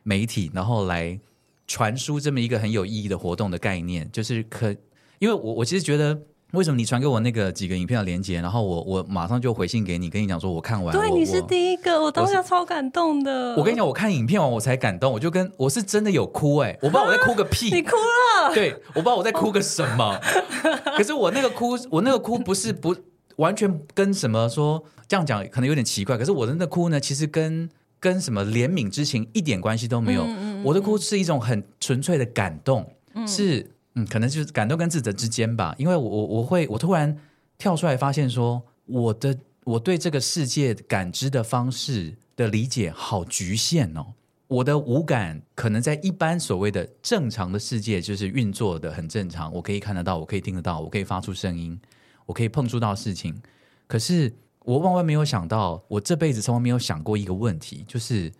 [0.05, 1.19] 媒体，然后来
[1.67, 4.71] 传输这么一个很有意义的活动的概念，就是可，
[5.19, 6.21] 因为我我其实觉得。
[6.53, 10.97] 为什么你传给我那个几个影片的连接，然后我我马上就回信给你，跟你讲说我看完。
[10.97, 13.55] 对，你是第一个，我当下超感动的。
[13.55, 18.55] 我，我跟你讲，我看影片完我才感动，我就跟我是真的有哭哎、欸，我不知道 我在哭个屁，你哭了？
[18.55, 20.17] 对，我不知道我在哭个什么。
[20.97, 22.95] 可是我那个哭，我那个哭不是不
[23.35, 30.23] 完全跟什么说这样讲可能有点奇怪，可是我的那哭呢，其实跟跟什么怜悯之情一点关系都没有。
[30.23, 33.71] 嗯，我的哭是一种很纯粹的感动，嗯、是。
[33.97, 37.17] 嗯，可能就是感动跟自责之间吧，因为我我我会我突然
[37.57, 44.07] 跳出来发现说，我的我对这个世界感知的方式的理解好局限哦，
[44.49, 51.81] 我的五感可能在一般所谓的正常的世界就是运作的很正常，我可以看得到，我可以听得到，我可以发出声音，
[52.27, 53.41] 我可以碰触到事情，
[53.87, 58.33] 可是我万万没有想到，我这辈子从来没有想过一个问题，就是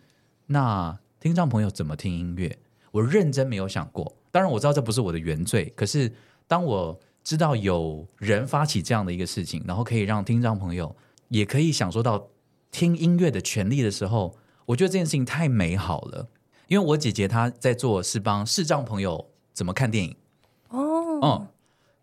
[0.47, 2.55] 那听障朋友怎么听音乐？
[2.91, 4.15] 我认真没有想过。
[4.29, 6.13] 当然我知道这不是我的原罪，可是
[6.45, 10.95] 当我知道有人发起这样的一个事情，然后可以让听障朋友
[11.29, 12.27] 也可以享受到
[12.69, 14.35] 听音乐的权利的时候，
[14.67, 16.27] 我觉得这件事情太美好了。
[16.67, 20.15] 因为我姐姐她在做是帮视障朋友怎么看电影
[20.69, 21.47] 哦，嗯，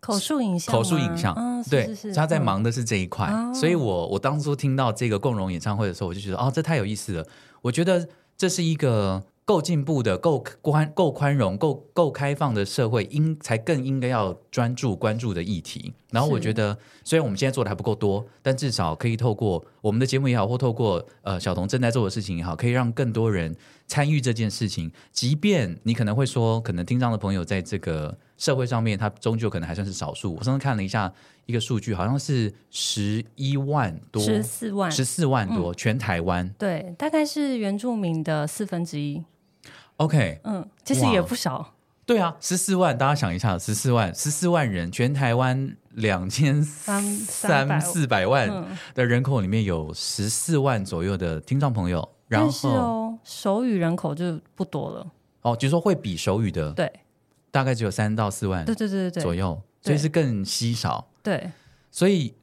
[0.01, 7.25] 口述影像，口述影像，哦、对，是是是她在忙的是这一块，嗯、所以我我当初听到这个共融演唱会的时候，我就觉得哦，这太有意思了。
[7.61, 8.05] 我觉得
[8.37, 9.23] 这是一个。
[9.45, 15.93] 够进步的、够宽、够宽容、够够开放的社会，应才更应该要专注关注的议题。
[16.11, 23.53] 然后我觉得，虽然我们现在做的还不够多，但至少可以透过我们的节目也好，或透过呃小童正在做的事情也好，可以让更多人
[23.85, 24.89] 参与这件事情。
[25.11, 30.35] 即便你可能会说，可能听障的朋友在这个社会上面，他终究可能还算是少数。
[30.35, 31.11] 我上次看了一下
[31.47, 36.47] 一个数据，好像是十一万多，十四万，十四万多，嗯、全台湾。
[36.57, 39.21] 对，大概是原住民的四分之一。
[39.97, 41.73] OK，嗯，其实也不少。
[42.05, 52.07] 对啊，十四万，大家想一下，十四万，十四万人，全台湾两千三三四百万的人口里面有十四万左右的听障朋友。
[52.27, 55.11] 然后但是哦，手语人口就不多了。
[55.41, 56.91] 哦，就是说会比手语的，对，
[57.51, 61.09] 大概只有三到四万，对对对对左右，所以是更稀少。
[61.21, 61.51] 对，
[61.91, 62.33] 所以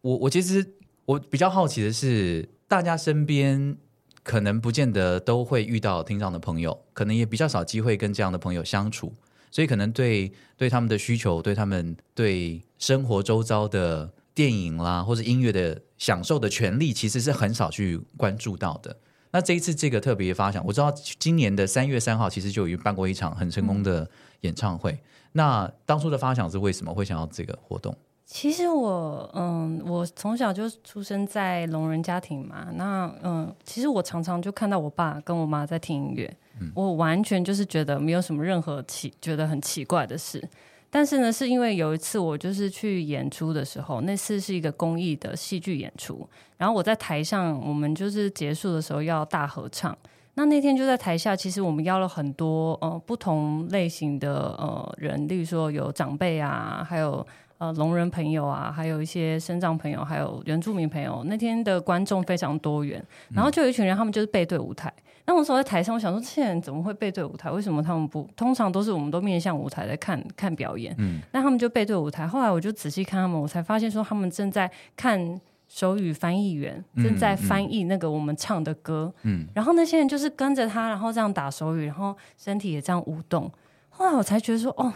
[0.00, 0.66] 我我其实
[1.04, 3.76] 我比较好奇的是，大家身边。
[4.22, 9.12] 可能不见得都会遇到听障的朋友，可能也比较少机会跟这样的朋友相处，
[9.54, 18.96] 所以可能对对他们的需求，对他们对生活周遭的电影啦或者音乐的享受的权利，其实是很少去关注到的。
[19.30, 24.98] 那这一次这个特别发想，我知道今年的三月三号其实就已经办过一场很成功的演唱会。
[25.30, 27.96] 那当初的发想是为什么会想要这个活动？
[28.26, 32.68] 其实我嗯，我从小就出生在聋人家庭嘛。
[32.74, 40.42] 那嗯，其实我常常就看到我爸跟我妈在听音乐，嗯、我完全就是觉得没有什么任何奇觉得很奇怪的事。
[40.90, 49.96] 但是呢，是因为有一次我就是去演出的时候，那次是一个公益的戏剧演出，然后我在台上，我们就是结束的时候要大合唱。
[50.36, 57.24] 那那天就在台下，其实我们邀了很多呃不同类型的呃人，例如说有长辈啊，还有
[57.58, 61.22] 呃聋人朋友啊，还有一些身障朋友，还有原住民朋友。
[61.26, 64.88] 那天的观众非常多元，然后就有一群人，他们就是背对舞台。
[64.96, 67.50] 嗯那我说在台上，我想说，这些人怎么会背对舞台？
[67.50, 68.28] 为什么他们不？
[68.36, 70.94] 通常都是我们都面向舞台在看看表演。
[70.98, 72.26] 嗯，那他们就背对舞台。
[72.26, 79.10] 后来我就仔细看他们，我才发现说，他们正在看手语翻译员正在翻译那个我们唱的歌。
[79.22, 83.50] 嗯，然后那些人就是跟着他，然后这样打手语，然后身体也这样舞动。
[83.88, 84.92] 后来我才觉得说，哦，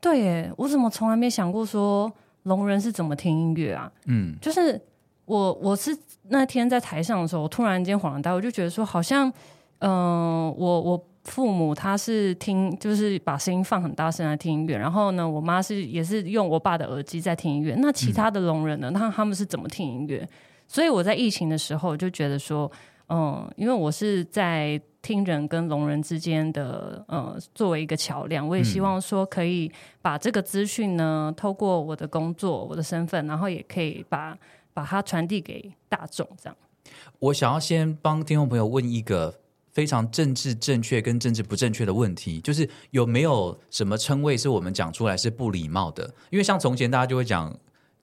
[0.00, 2.10] 对耶，我怎么从来没想过说
[2.44, 3.90] 聋人是怎么听音乐啊？
[4.06, 4.80] 嗯，就是
[5.26, 5.96] 我我是
[6.28, 9.32] 那天在台上的时候，我突然间恍然大悟，我就觉得说好像。
[9.82, 17.74] 嗯、呃，我我父母他是听，就是把声音放很大声来听音乐，然后呢，我妈是也是用我爸的耳机在听音乐。
[17.78, 18.90] 那其他的聋人呢？
[18.90, 20.28] 那、嗯、他们是怎么听音乐？
[20.68, 22.70] 所以我在疫情的时候就觉得说，
[23.08, 29.70] 嗯，因为我是在听人跟聋人之间的，呃，作为一个桥梁，我也希望说可以
[30.02, 34.36] 把这个资讯呢，透过我的工作、我的身份，然后也可以把
[34.72, 36.26] 把它传递给大众。
[36.42, 36.56] 这样，
[37.18, 39.36] 我想要先帮听众朋友问一个。
[39.72, 46.12] 非常政治正确跟政治不正确的问题，就是有没有什么称谓是我们讲出来是不礼貌的？
[46.30, 47.56] 因为像从前大家就会讲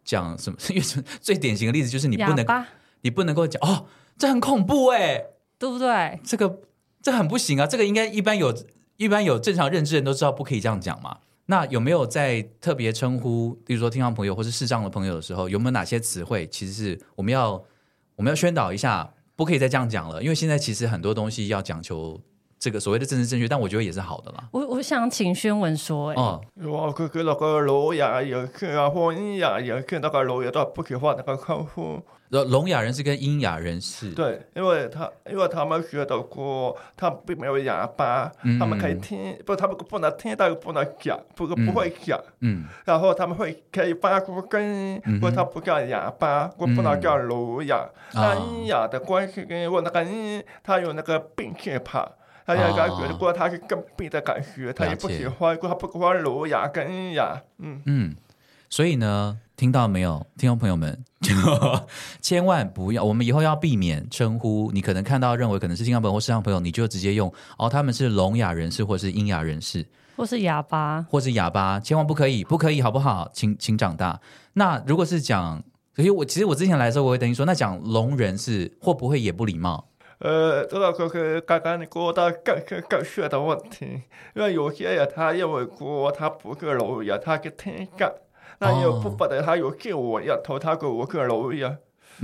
[0.06, 0.82] 讲什么， 因为
[1.20, 2.66] 最典型的例子就是你不能
[3.02, 3.86] 你不能够讲哦，
[4.18, 5.22] 这很恐怖哎，
[5.60, 6.18] 对不对？
[6.24, 6.58] 这个
[7.02, 8.54] 这很不行啊，这个应该一般有
[8.98, 11.18] 一般有正常认知的人都知道不可以这样讲嘛。
[11.46, 17.52] 那有没有在特别称呼，比如说听障朋友或是视障的朋友的时候，有没有哪些词汇其实是我们要
[18.16, 19.14] 我们要宣导一下？
[19.36, 22.20] 不可以再这样讲了，因为现在其实很多东西要讲求
[22.58, 24.50] 这个所谓的政治正确，但我觉得也是好的啦。
[24.52, 32.02] 我我想请宣文说，哎，哦，我佢佢那个聋哑也看啊，或聋哑人士那个聋哑都不可以画那个客户。
[32.30, 52.06] 聋哑人是跟音哑人士，对，因为他因为他们学的歌，他并没有哑巴，嗯、他们可以听，不，他们不能听，但不能讲，不不会讲，嗯，然后他们会可以发出声音，不过他不叫哑巴，我不能叫聋哑，那聋哑的关系跟我那个音，他有那个病气怕，
[52.46, 57.82] 他应该觉得过他是更病的感觉，他也不喜欢，过他不喜欢聋哑跟音哑，嗯。
[57.86, 58.16] 嗯，
[58.70, 59.40] 所以呢。
[59.58, 61.04] 听到没有，听众朋友们，
[62.22, 69.84] 千万不要，我们以后要避免称呼你可能看到认为可能是听障朋友或视障朋友，你就直接用哦，他们是聋哑人士或是音哑人士，
[70.16, 73.28] 或是哑巴，或是哑巴，千万不可以，不可以，好不好？
[73.34, 74.22] 请请长大。
[74.54, 75.60] 那如果是讲，
[75.96, 79.88] 所以我其实我之前来的时候，我会等于说，那讲聋人是会不会也不礼貌？
[80.20, 84.04] 呃，这个就是刚刚你说到更更更学的问题，
[84.36, 88.12] 因为有些人他认为说他不是聋哑，他是听障。
[88.60, 91.78] 那有部分的他有自我认同，他给我个聋哑，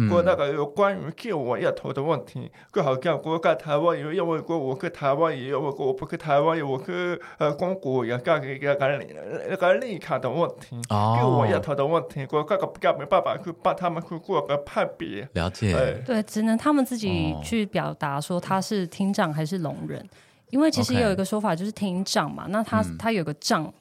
[0.10, 9.00] 过那个有关于自我认同的问题，就好像我在台湾有因为过我跟台湾也有过我不跟台湾有我跟呃中国也干一个干
[9.48, 15.30] 那个立场的问题，自我认同的问题，我这个比较没办法去帮他们去做个判别。
[15.34, 20.04] 了解，对，只能他们自己去表达说他是听障还是聋人，
[20.50, 23.72] 因为其实有一个说法就是听障嘛，那他他有个障。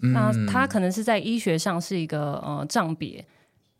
[0.00, 3.24] 那它可能是在医学上是一个呃障别。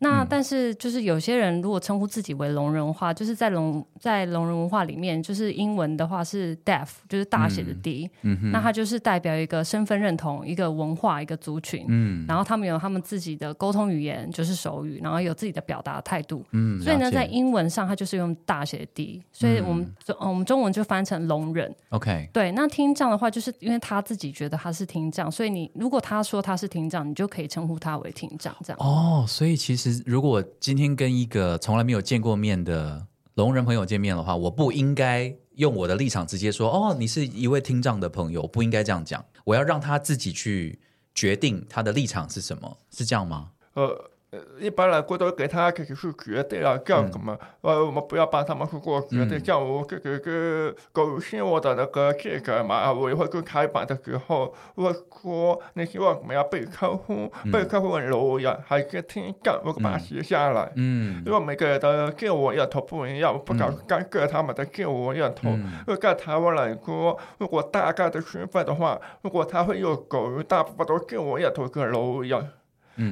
[0.03, 8.51] 那但是就是有些人如果称呼自己为聋人的话，就是在聋在聋人文化里面，就是英文的话是 deaf，就是大写的 D，嗯嗯。
[8.51, 11.85] 那它就是代表一个身份认同、一个文化、一个族群。
[11.87, 12.25] 嗯。
[12.27, 16.43] 然后他们有他们自己的沟通语言，就是手语，然后有自己的表达态度。
[16.49, 16.81] 嗯。
[16.81, 21.71] 所以呢，在英文上，它就是用大写的 D，所以我们中、嗯、我们中文就翻成聋人。
[21.89, 22.27] OK。
[22.33, 28.79] 对，那听障的话，就是因为他自己觉得他是听障，所以你如果他说他是听障，你就可以称呼他为听障这样。
[28.79, 29.90] 哦，所以其实。
[30.05, 39.23] 如果今天跟一个从来没有见过面的聋人朋友见面的话，我不应该用我的立场直接说：“哦，你是一位听障的朋友。”不应该这样讲。
[39.43, 40.79] 我要让他自己去
[41.13, 43.51] 决定他的立场是什么，是这样吗？
[43.73, 44.11] 呃。
[44.31, 49.43] 呃，一般来说都给他自己去决定啊，这样子嘛，呃，我们不要帮他们去做决定。
[49.43, 60.71] 像我这个个狗信我的那个这个嘛，我也会跟开板的时候，我说你希望怎么样被客户，被客户留言，还是听讲，我把它写下来。
[60.77, 65.61] 嗯，因为每个人的自我认同不一样，我不敢干涉他们的自我认同。
[65.85, 72.49] 如果在台湾来说，如果大概的身份的话，如果他会有狗，大部分都自我认同跟留言。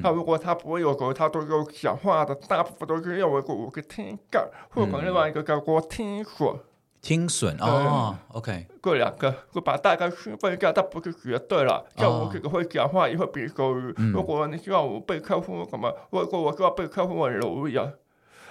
[0.02, 6.54] 他如果他不会有狗，他都有讲话的，大部分都是认为我我听讲，或者另外一个叫我听损。
[7.02, 11.86] 听损哦，OK，过两个，我把大概区分一下，它不是绝对了。
[11.96, 13.94] 像我这个会讲话，也会比口语。
[13.96, 17.90] 嗯、如果你希望我被客户什么，如果我希望被客户温柔一样，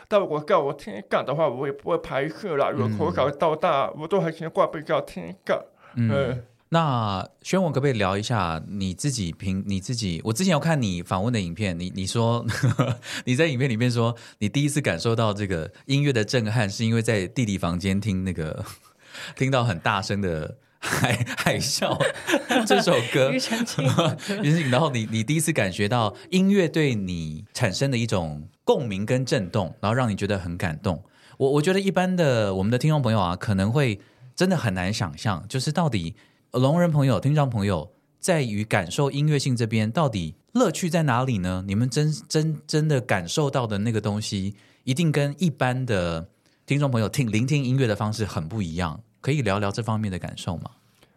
[0.08, 2.70] 但如果叫我听干的话，我也不会排斥了。
[2.70, 5.60] 如果从小到大，我都还习惯被叫听干。
[5.96, 6.10] 嗯。
[6.10, 10.20] 嗯那宣文可不可以聊一下你自己平你自己？
[10.22, 12.44] 我之前有看你访问的影片，你你说
[13.24, 18.62] 你在影片里面说，你第一次感受到这个音乐的震撼，是因为在弟弟房间听那个
[19.34, 21.98] 听到很大声的海海啸
[22.68, 31.02] 这首歌，庾澄庆，然后你你第一次感觉到音乐对你产生的一种共鸣跟震动，然后让你觉得很感动。
[31.38, 33.98] 我我觉得一般的我们的听众朋友啊，可能会
[34.36, 36.14] 真的很难想象，就是到底。
[36.52, 41.62] 聋人朋友、听障朋友，在于感受音乐性这边，到底乐趣在哪里呢？
[41.66, 46.26] 你们真真真的感受到的那个东西，一定跟一般的
[46.64, 48.98] 听众朋友听聆听音乐的方式很不一样。
[49.20, 50.70] 可以聊聊这方面的感受吗？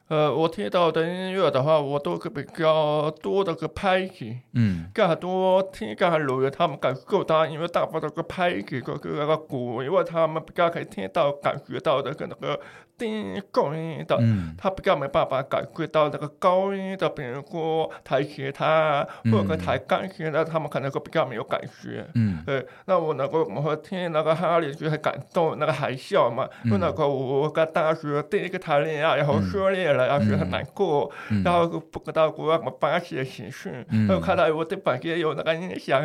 [0.10, 12.60] 呃，我听到的音乐的话，我都是比较多的个拍子，嗯，更多听更容易他们感受到，因为大部分的个拍子个个那个鼓，因为他们比较可以听到、感觉到的跟那个。
[13.02, 14.16] 低高音的，
[14.56, 22.06] 他比较没办法感觉到那个高音的，比如说弹吉他或者弹钢琴的，他们可能会比较没有感觉。
[22.14, 31.12] 嗯，对，那我能够我们会听那个哈利就很感动，那个海啸嘛，因为那个我跟大学第一个谈恋爱，然后失恋了，然后很难过，
[31.44, 36.04] 然后不知道过什么发泄的情绪，然后看到我的房间有那个音响，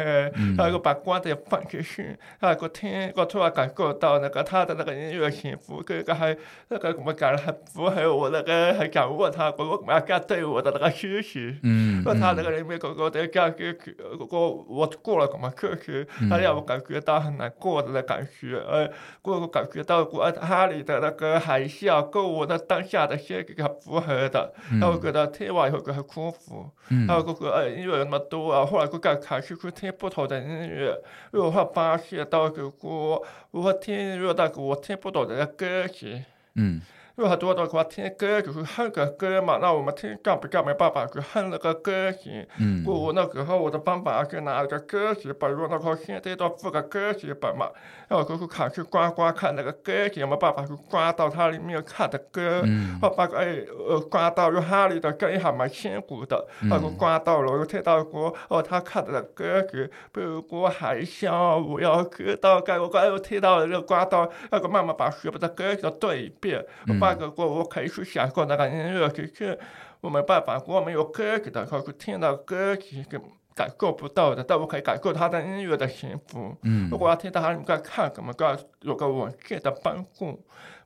[0.56, 6.34] 然后把光点放进去，然后听，我突然感觉到那个他的那个音乐幸福，这个还
[6.68, 6.85] 那个。
[7.04, 13.76] 我感觉很符合我那个很感悟他，我我妈干对我的那个学习，嗯，说他那个里面哥哥的感觉，
[14.18, 18.90] 如果我过了什么课题，他让我感觉到很难过的感觉，呃，
[19.22, 30.96] 我感觉到我哈里的那个海啸跟我的当下的心情很符合的，然后我觉得听完以后觉得很舒服，然后哥哥呃音乐那么多啊，后来我刚开始去听不同的音乐，
[31.32, 36.22] 因为我发现到如果我听音乐，但是我听不懂的歌词。
[36.56, 36.80] 嗯，
[37.16, 42.46] 因为很多的话听歌就是哼个歌嘛，那我们听干比较没办法去哼那个歌词。
[42.60, 47.70] 嗯，我那时候我的方法是拿一个歌词本，如果那个现在都附个歌词本嘛，
[48.08, 52.60] 然后就是看去刮刮看那个歌词有没有办法去刮到它里面看的歌。
[52.64, 56.46] 嗯，我发觉哎，呃，刮到有哈利的歌也还蛮辛苦的。
[56.60, 66.62] 嗯，然后刮到了，我又听到过哦，他看的歌词，比如说海啸，我要知道该我刚又听到了，又刮到，那个慢慢把学不的歌词对一遍。
[66.86, 69.58] 我发觉过，我可以去想过那个音乐，可是
[70.00, 73.20] 我没办法，我没有歌曲的话，去听到歌曲是
[73.54, 76.54] 感受不到的，但我可以感受他的音乐的幸福。
[76.62, 80.42] 嗯，如果要听到他们在看什么歌，有个文字的帮助。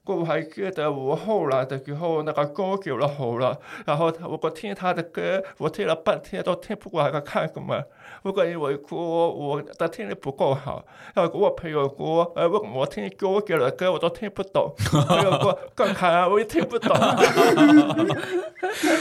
[0.07, 7.81] 我还记得我后来的时候，那个歌久了好了，然后我我听他的歌，我听了半天都听不过来，他看什么？
[8.23, 16.95] 我感觉我我我的听力不够好，然后我朋友说，呃，我我听歌久了歌我都听不懂，朋友说，刚看我也听不懂，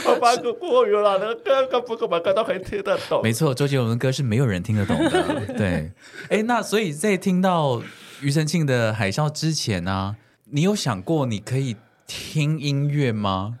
[0.06, 3.22] 我发觉过语了，那个歌根本根本歌都可以听得懂。
[3.22, 5.92] 没错，周杰伦的歌是没有人听得懂的，对。
[6.30, 7.82] 哎，那所以在听到
[8.22, 10.16] 庾澄庆的《海啸》之前呢、啊？
[10.52, 13.59] 你有想过你可以听音乐吗？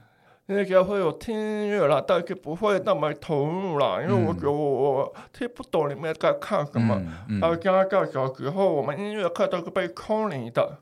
[0.50, 7.00] 那个会有听音乐了，但是不会那么投入了，因为我觉得我听不懂里面在看什么。
[7.40, 10.78] 然后加上小时候，我们音乐课都是被空灵的。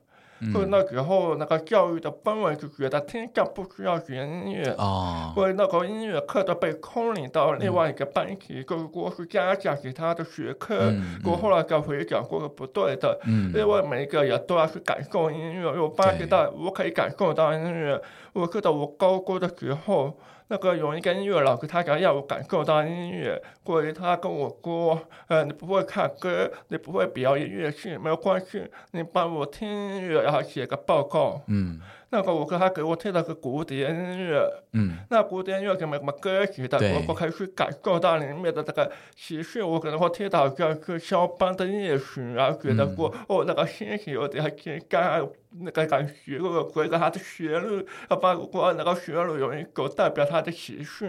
[0.52, 10.92] 所以那时候那个教育的氛围就觉得天下不需要学音乐，哦、所以那个音乐课都被空领到另外一个班级，就如果是加讲其他的学科，
[11.24, 18.00] 我、嗯、后来再回讲过是不对的，嗯、因为每一个人都要去感受音乐，我发觉到我可以感受到音乐，
[18.32, 20.18] 我记得我高中的时候。
[20.48, 31.80] 那个有一个音乐老师，他想要我感受到音乐，所以他跟我说：“呃，你不会唱歌，你不会表演乐器，没有关系，你帮我听音乐，然后写个报告。”嗯。
[32.10, 34.42] 那个我跟他给我听了个古典音乐，
[34.72, 51.06] 嗯，那古典音乐怎么什么歌曲的，我我可以去感受到里面的那个情绪，我可能会听到像是肖邦的夜曲然后，觉得过、嗯、哦那个心情有点情感，那个感觉，我觉得它的旋律，啊，包括那个旋律有一个代表他的情绪，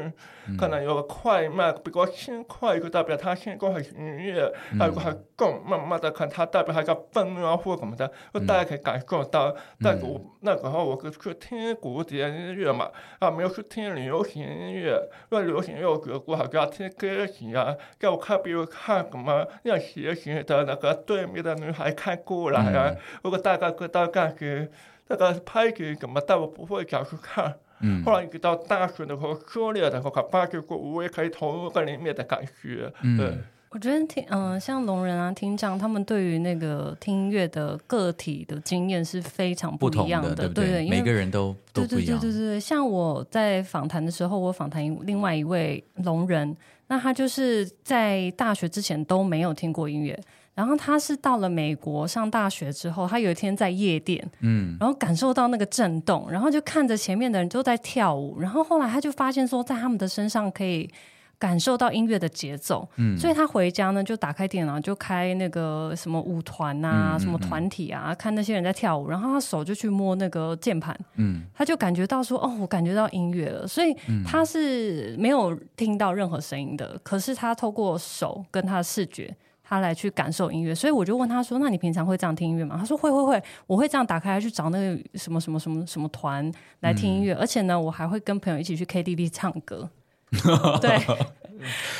[0.47, 10.89] 嗯、可能有个快慢，比较轻快就代表他心情很愉悦，还有个很重，慢慢的看他代表他个愤怒啊或什么的，我大家可以感受到，嗯、但是我那个时候。
[10.89, 14.99] 我去听古典音乐嘛，啊，没有去听流行音乐。
[15.29, 15.87] 因为流行音乐，
[16.25, 24.69] 我好像听歌曲啊，叫我看，比如看什么让斜行的那个对面的女孩看过来啊，如果大概知道感觉。
[25.11, 27.51] 那个拍给什么，但我不会讲去看。
[27.81, 32.93] 嗯，后来一直到大学的时候，涉猎的时候，发觉过我也可以投入在里面的感觉。
[33.01, 33.35] 嗯、对，
[33.71, 40.65] 我觉得听，嗯、呃，像聋人啊、听障，他们对于那个听音乐的个体的经验是非常不一样的，的对不对？
[40.65, 42.19] 对对，每个人都都不一样。
[42.19, 46.55] 对对对对对，像我在访谈的时候，我访谈另外一位聋人，
[46.85, 50.19] 那他就是在大学之前都没有听过音乐。
[50.59, 60.89] 然后他是到了美国上大学之后，他有一天在夜店，嗯，然后感受到那个震动，然后就看着前面的人都在跳舞，然后后来他就发现说，在他们的身上可以
[61.37, 73.95] 感受到音乐的节奏，嗯，所以他回家呢就打开电脑，就开那个什么舞团啊，什么团体啊，看那些人在跳舞，然后他手就去摸那个键盘，嗯，他就感觉到说，哦，我感觉到音乐了，所以
[74.27, 79.33] 他是没有听到任何声音的，可是他透过手跟他的视觉。
[79.69, 89.87] 他来去感受音乐，所以我就问他说：“那你平常会这样听音乐吗？”他说：“会会会，我会这样打开去找那个什么什么什么什么团来听音乐，嗯、而且呢，我还会跟朋友一起去 KTV 唱歌。
[90.81, 90.97] 对”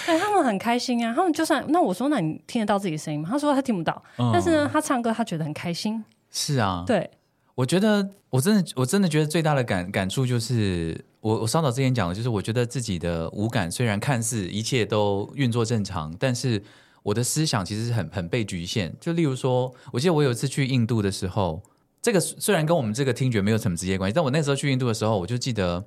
[0.08, 1.14] 对，他们很开心啊。
[1.14, 7.08] 他们就算那我说：“那你听得到自己的声音吗？”他说：“他听不到，嗯、但是呢，他唱歌他觉得很开心。”是啊，对，
[7.54, 16.64] 我觉得我真的我真的觉得最大的感感触就是，我我稍早之前讲的，就是我觉得自己的五感虽然看似一切都运作正常，但是。
[17.04, 21.62] 我的思想其实很很被局限，就例如说，我记得我有一次去印度的时候，
[22.02, 25.84] 这个虽然跟我们这个听觉没有什么直接关系，但我那时候去印度的时候，我就记得，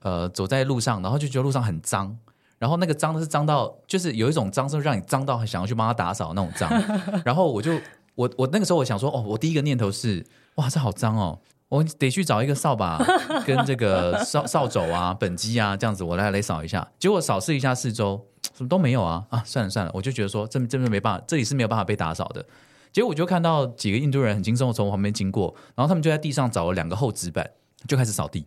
[0.00, 2.16] 呃，走在路上，然后就觉得路上很脏，
[2.58, 6.70] 然后那个脏是脏到，就是有一种脏是让你脏到很想要去帮他打扫那种脏，
[7.24, 7.72] 然后我就
[8.14, 10.24] 我我那个时候我想说，哦，我第一个念头是，
[10.56, 11.38] 哇，这好脏哦，
[11.72, 13.02] 我得去找一个扫把
[13.46, 18.26] 跟这个扫扫帚啊、本机啊这样子，我来来扫一下，结果扫视一下四周。
[18.54, 19.42] 什么都没有啊啊！
[19.46, 22.44] 算了算了，我就觉得说，这这边没办法，这里是没有办法被打扫的。
[22.92, 27.48] 结果我就看到几个印度人很轻松的从我旁边经过，然后他们就在地上找了两个厚纸板，
[27.86, 28.44] 就开始扫地。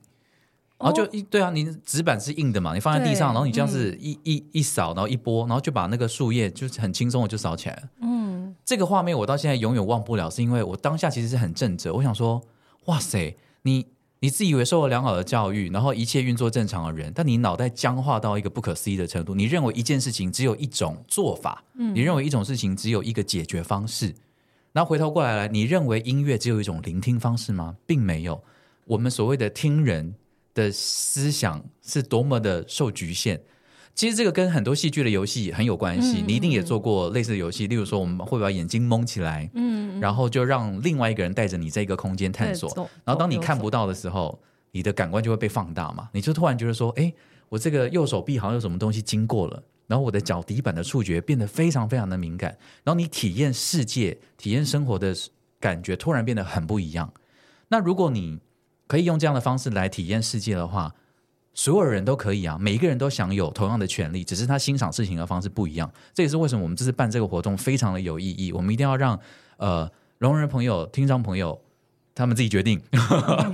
[0.77, 7.81] 然后就一对啊，你纸板是硬的嘛，你放在地上，然后你这样子一一一扫，然后一拨，然后就把那个树叶就是很轻松的就扫起来了。
[8.01, 12.39] 嗯，这个画面我到现在永远忘不了，是因为我当下其实是很正直，我想说，
[12.85, 13.87] 哇塞，你。
[14.21, 19.35] 你自以为受了良好的教育，然后一切运作正常的人，但你脑袋僵化到一个不可思议的程度。
[19.35, 24.15] 你认为一件事情只有一种做法，嗯，你认为一种事情只有一个解决方式，
[24.71, 27.75] 那回头过来来，你认为音乐只有一种聆听方式吗？
[27.85, 28.41] 并没有。
[28.85, 30.15] 我们所谓的听人
[30.55, 33.39] 的思想是多么的受局限。
[33.95, 42.69] 其实这个跟很多戏剧的游戏很有关系，嗯、你一定也做过类似的游戏，例如说我们会把眼睛蒙起来，嗯，然后就让另外一个人带着你在一个空间探索，
[43.05, 44.37] 然后当你看不到的时候，
[44.71, 47.11] 你的感官就会被放大嘛，你就突然觉得说，哎，
[47.47, 55.15] 我这个右手臂好像有什么东西经过了，然后我的脚底板的触觉变得非常非常的敏感，然后你体验世界、体验生活的
[55.57, 57.13] 感觉突然变得很不一样。
[57.69, 58.39] 那如果你
[58.87, 60.93] 可以用这样的方式来体验世界的话，
[61.55, 65.89] 所有人都可以啊，每一个人都享有同样的权利，只是他欣赏事情的方式不一样。
[66.13, 68.51] 这也是为什么我们这次办这个活动非常的有意义。
[68.51, 69.17] 我们一定要让
[69.57, 71.59] 呃聋人朋友、听障朋友
[72.13, 72.81] 他们自己决定，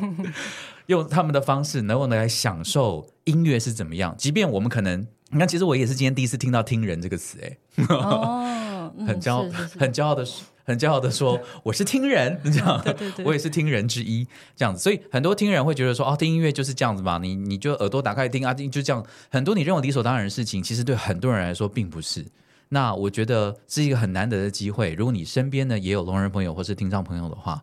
[0.87, 4.15] 用他们的方式能够来享受音乐是怎么样。
[4.17, 7.57] 即便我们可能，你看，其实我也是今天第一次听到“听人”这个词，哎，
[7.89, 9.45] 哦， 很骄傲，
[9.79, 10.43] 很骄傲的说。
[10.63, 14.81] 很骄傲的说：“我是听人， 这样，对对对，我也是听人之一，这样子。
[14.81, 17.17] 所以很多听人会觉得说，哦，听音乐就是这样子嘛？
[17.17, 19.05] 你你就耳朵打开听啊，听就这样。
[19.29, 22.25] 很多你认为理所当然的事情，其实对很多人来说并不是。
[22.69, 24.93] 那我觉得是一个很难得的机会。
[24.93, 27.61] 如果你身边呢也有聋人朋友或是听障朋友的话，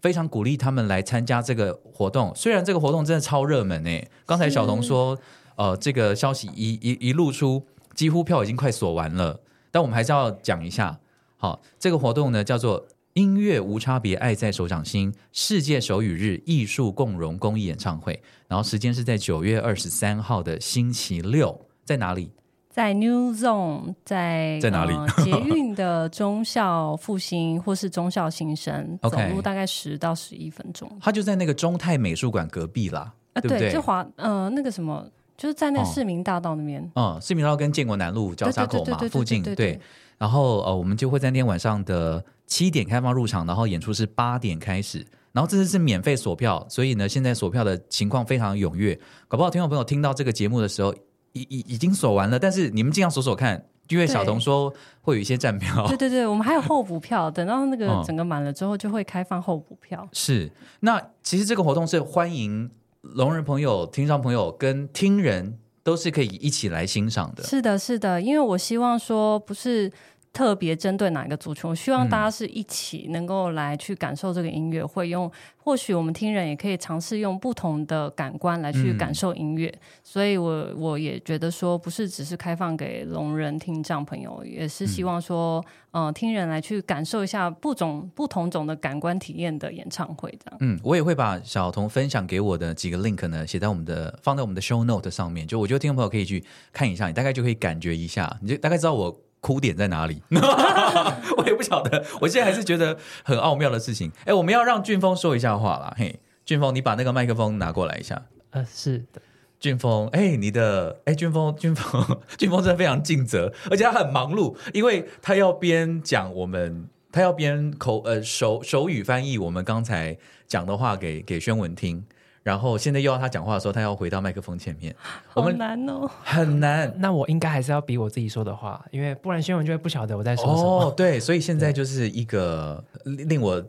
[0.00, 2.32] 非常鼓励他们来参加这个活动。
[2.34, 5.16] 虽然这个活动真的超热门诶，刚才小童说，
[5.56, 7.64] 呃，这个消息一一一露出，
[7.94, 9.38] 几乎票已经快锁完了，
[9.70, 10.98] 但我们还是要讲一下。”
[11.40, 22.30] 好，这个活动呢叫做“音乐无差别，爱在手掌心”世界手语日艺术共融公益演唱会，然后时间是在九月二十三号的星期六，在哪里？
[22.68, 24.92] 在 New Zone，在在哪里？
[24.92, 30.86] 呃、捷运的中校复兴或是中校新生 走路大概十到十一分钟。
[31.00, 33.72] 它就在那个中泰美术馆隔壁啦，啊、对不对？
[33.72, 35.04] 就华呃那个什么，
[35.40, 36.86] 就是在那个市民大道那边。
[36.94, 39.80] 嗯，市民大道跟建国南路交叉口嘛，附近对。
[40.18, 44.98] 然后呃，我们就会在那天晚上的七点开放入场，然后演出是八点开始。
[45.32, 49.00] 然后这次是免费锁票，所以呢，现在锁票的情况非常踊跃。
[49.28, 50.94] 搞不好听众朋友听到这个节目的时候，
[51.32, 52.38] 已已已经锁完了。
[52.38, 54.70] 但是你们尽量锁锁看，因为小童说
[55.00, 55.86] 会有一些站票。
[55.88, 60.00] 对对对，我们还有候补票，等到那个整个满了之后，就会开放候补票。
[60.02, 62.70] 嗯、是，那其实这个活动是欢迎
[63.02, 67.42] 聋人朋友、听障朋友跟听人都是可以一起来欣赏的。
[67.44, 69.90] 是的，是的，因为我希望说不是。
[70.32, 79.68] 特别针对哪一个族群，我希望大家是一起能够来去感受这个音乐会，用或许我们听人也可以尝试用不同的感官来去感受音乐。
[79.68, 90.58] 嗯、所以我我也觉得说，不是只是开放给聋人听障朋友，也是希望说，嗯、呃，听人来去感受一下不种不同种的感官体验的演唱会这样。
[90.60, 99.20] 嗯，我也会把小童分享给我的几个 link 呢，写在我们的放在我们的 show note 上面，就我觉得听众朋友可以去看一下，你大概就可以感觉一下，你就大概知道我。
[99.40, 100.22] 哭点在哪里？
[101.36, 104.12] 我也不晓得，我现在还是觉得很奥妙的事情。
[104.24, 105.94] 哎，我们要让俊峰说一下话啦。
[105.96, 108.22] 嘿，俊峰，你把那个麦克风拿过来一下。
[108.50, 109.20] 呃，是的，
[109.58, 120.16] 俊峰，哎，你的，哎，俊峰，俊峰， 俊峰真的非常尽责，而且他很忙碌，因为他要边讲我们，他要边口呃手手语翻译我们刚才
[120.46, 122.04] 讲的话给给宣文听。
[122.42, 124.94] 然后现在又要他讲话的时候，他要回到麦克风前面，
[125.28, 126.92] 好难哦，很难。
[126.98, 130.86] 那我应该还是要比我自己说的话，因为不然宣文就会不晓得我在说什么。
[130.86, 133.62] 哦，对，所以现在就是一个令我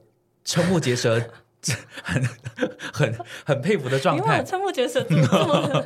[0.46, 1.22] 瞠目结舌、
[2.02, 2.24] 很
[2.94, 3.16] 很
[3.46, 4.44] 很佩服的状态。
[4.44, 5.86] 瞠目结舌，这么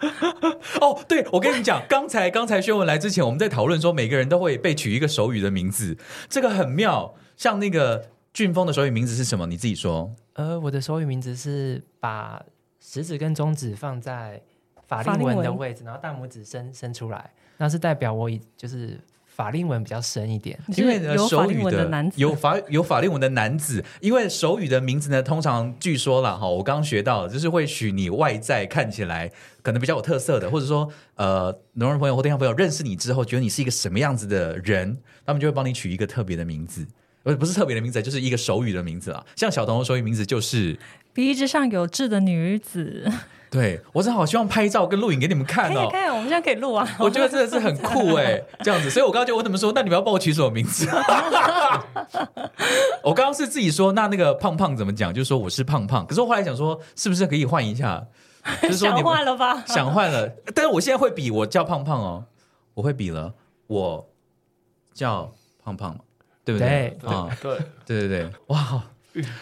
[0.80, 5.98] 哦，对，我跟你讲，刚才刚才宣文来之前，我们在讨论说每个人都会被取一个手语的名字，
[6.28, 7.14] 这个很妙。
[7.36, 9.46] 像那个俊峰的手语名字是什么？
[9.46, 10.12] 你自己说。
[10.32, 12.44] 呃，我的手语名字是把
[12.80, 14.42] 食指跟中指放在
[14.88, 20.58] 法令纹的位置，然后大拇指伸伸出来，那是代表我已就是法令纹比较深一点。
[20.76, 29.30] 因为呢，手语的有法有法令纹的男子，因为手语的名字呢，通常据说啦哈，我刚刚学到了，就是会许你外在看起来
[29.62, 36.84] 可能比较有特色的，或者说呃，聋人朋友或听障朋友认识你之后，觉得你是一个什么样子的人，他们就会帮你取一个特别的名字。
[37.24, 39.24] 不不是特别的名字，就是一个手语的名字啊。
[39.34, 40.78] 像小童的手语名字就是
[41.12, 43.10] 鼻子上有痣的女子。
[43.50, 45.88] 对，我真好希望拍照跟录影给你们看哦。
[45.90, 46.88] 可以，可以，我们现在可以录啊。
[46.98, 48.90] 我觉得真的是很酷哎，这样子。
[48.90, 50.86] 所以我刚刚就问他们说：“那你们要帮我取什么名字？”
[53.04, 56.04] 我刚刚是自己说：“那那个胖胖怎么讲？”就是说我是胖胖。
[56.04, 58.04] 可是我后来想说，是不是可以换一下？
[58.60, 59.62] 就是说想换了吧？
[59.68, 60.28] 想换了。
[60.52, 62.24] 但是我现在会比我叫胖胖哦，
[62.74, 63.32] 我会比了，
[63.68, 64.08] 我
[64.92, 65.96] 叫胖胖。
[66.44, 66.96] 对不对？
[67.04, 68.84] 啊，对对对对，哇！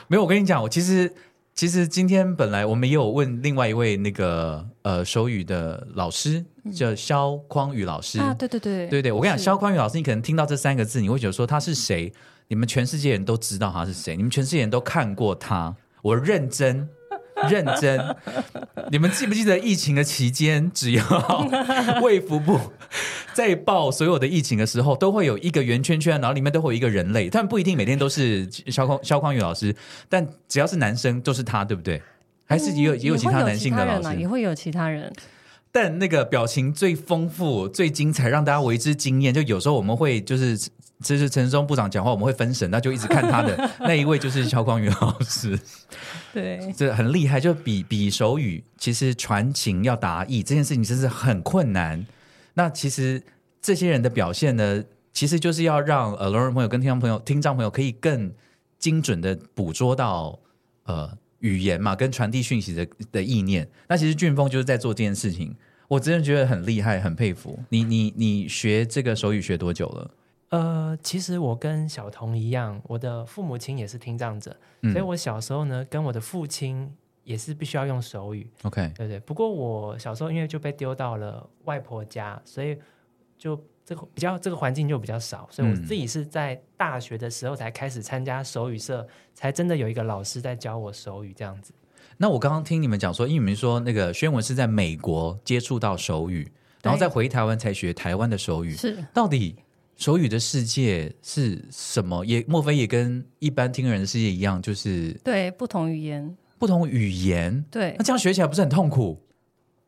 [0.06, 1.12] 没有，我跟你讲，我其实
[1.54, 6.44] 其实今天本来我们也有问另外一位那个呃手语的老师，
[6.74, 12.12] 叫肖匡宇老师啊，对对对对对，我跟你讲，肖匡宇老师，你可能听到这三个字，你会觉得说他是谁？
[12.48, 16.88] 你们全世界人都知道他是谁，你们全世界人都看过他，我认真。
[17.48, 18.16] 认真，
[18.90, 21.04] 你们记不记得疫情的期间，只要
[22.02, 22.58] 卫福部
[23.34, 29.74] 在报所有的疫情的时候，都会有一个圆圈圈，然后里面都会有一个人类，但不一定每天都是肖匡肖匡宇老师，
[30.08, 32.00] 但只要是男生都是他，对不对？
[32.44, 35.10] 还是也有也有其他男性的老师，也会有其他人。
[35.74, 39.32] 但那个表情最丰富、最精彩，让大家为之惊艳。
[39.32, 40.54] 就有时候我们会就是，
[41.02, 45.58] 就是陈松部长讲话，我们会分神，那就一直看他的 那一位，就是肖光宇老师。
[46.32, 52.06] 对，这很厉害，就比比手语，其实传情要达意这件事情，真是很困难。
[52.54, 53.22] 那其实
[53.60, 54.82] 这些人的表现呢，
[55.12, 58.32] 其实就是要让呃聋人朋友跟听障朋友、听障朋友可以更
[58.78, 60.38] 精准的捕捉到
[60.84, 61.18] 呃。
[61.42, 65.52] 语言嘛，跟传递讯息的的意念，那其实俊峰就是在做这件事情，
[65.88, 67.82] 我真的觉得很厉害，很佩服你。
[67.82, 70.08] 你你学这个手语学多久了？
[70.52, 76.88] 呃，其实我跟小童一样，我的父母亲也是听障者，嗯、所以我小时候呢，跟我的父亲
[77.24, 78.46] 也是必须要用手语。
[78.62, 79.18] OK，对不对。
[79.20, 82.78] 不过我小时候因为就被丢到了外婆家，所以
[83.36, 83.60] 就。
[83.84, 91.74] 这个比较这个环境就比较少，所以我自己是在大学的时候才开始参加手语社，嗯、才真的有一个老师在教我手语这样子。
[92.16, 96.48] 那我刚刚听你们讲说，因为你们说那个宣文是在美国接触到手语，
[96.80, 98.72] 然后再回台湾才学台湾的手语。
[98.76, 99.56] 是，到底
[99.96, 102.24] 手语的世界是什么？
[102.24, 107.64] 也莫非也跟一般听人的世界一样，就是对不同语言，不同语言。
[107.70, 109.20] 对，那这样学起来不是很痛苦？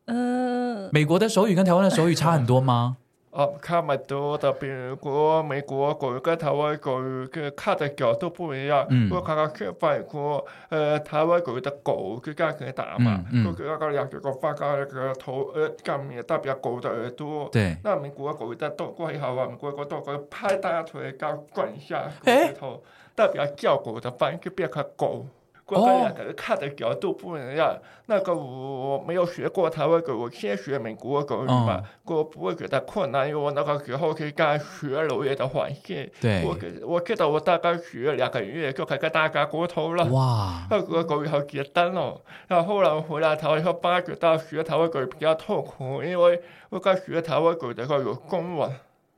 [0.05, 2.97] 呃，美国的手语跟台湾的手语差很多吗？
[3.35, 8.87] 哦，差蛮多的，比如国美国国语跟台湾国语跟看的角度不一样。
[8.89, 9.11] 嗯。
[9.11, 13.21] 我刚刚去法国，呃，台湾国语的狗更加可以打嘛。
[13.33, 13.55] 嗯嗯。
[13.57, 17.49] 刚刚两个放在那个头呃上面代表狗的耳朵。
[17.51, 17.75] 对。
[17.83, 22.83] 那美国国语的动作也好啊，美国国动作拍大腿，刚转一下狗头，
[23.15, 25.25] 代表叫狗的反应就变成狗。
[25.65, 36.07] 国跟两个看的角度不一样，哦、那个我我没有学过台湾语，我先学美国口语嘛，我、嗯、不会觉得困难，因为我那个时候可以刚学罗业的环境。
[36.21, 36.55] 对，我
[36.85, 40.05] 我记得我大概学两个月就可以跟大家沟通了。
[40.05, 42.21] 哇，那个口语好简单哦。
[42.47, 48.71] 然后后来我回来台湾以后，发觉到学台湾语比较痛苦，因为我刚学台湾语的时候有公文。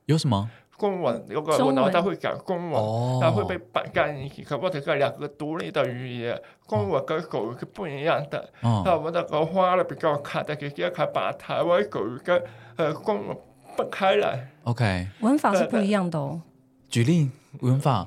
[0.06, 0.48] 有什么？
[0.78, 6.40] 公文，有个我脑袋会讲公文，它会被绑在一起，可不可以两个独立的语言？
[6.66, 8.48] 公文跟狗语是不一样的。
[8.62, 12.40] 那我们那个花了比较卡的，直接可以把台湾狗语跟
[12.76, 13.36] 呃公文
[13.76, 14.48] 分开来。
[14.62, 16.40] OK，文法是不一样的哦。
[16.88, 17.28] 举例，
[17.60, 18.06] 文法，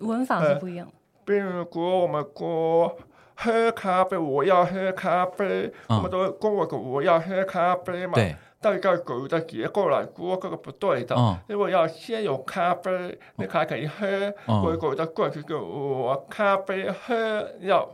[0.00, 0.88] 文法是不一样。
[1.24, 2.96] 比如说我们说
[3.40, 8.14] 喝咖啡，我要喝咖啡，我们都跟我说我要喝咖啡嘛。
[8.14, 8.34] 对。
[8.60, 11.14] 到一个狗的结构来说，这个不对的。
[11.16, 14.04] 嗯、因为要先有咖啡，你才可以喝。
[14.44, 17.88] 狗狗的过去就我咖啡喝要。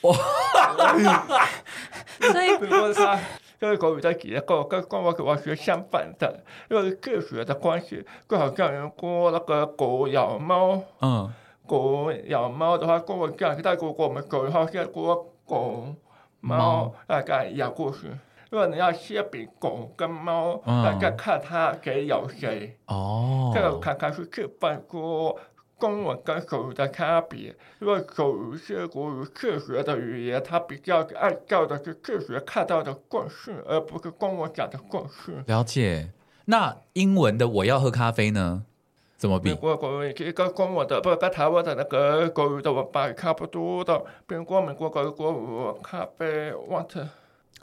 [0.00, 0.12] 哇！
[2.20, 3.16] 所以，比如说它
[3.60, 10.82] 这个狗语的结构跟跟我完全相反的，因为科学的关系，就好像人说那个狗咬猫。
[11.00, 11.32] 嗯。
[11.68, 15.94] 狗咬猫的话，跟我讲，但如果我们狗的话，先说狗
[16.40, 18.08] 猫大概咬过去。
[18.50, 22.78] 如果你要先比狗跟猫，大家看它谁咬谁。
[22.86, 25.38] 哦，这个看看是区分过
[25.78, 27.54] 公文跟手语的差别。
[27.80, 35.32] 因为手语是国语科学的语言，它比较按照的是科学看到的过去，而不是公文讲的过去。
[35.46, 36.10] 了解。
[36.46, 38.64] 那英文的我要喝咖啡呢？
[39.18, 39.50] 怎么比？
[39.50, 43.98] 美国口语跟公文的不跟台湾的那个国语的文法差不多的。
[44.28, 47.08] 比如说美国口语咖啡 want。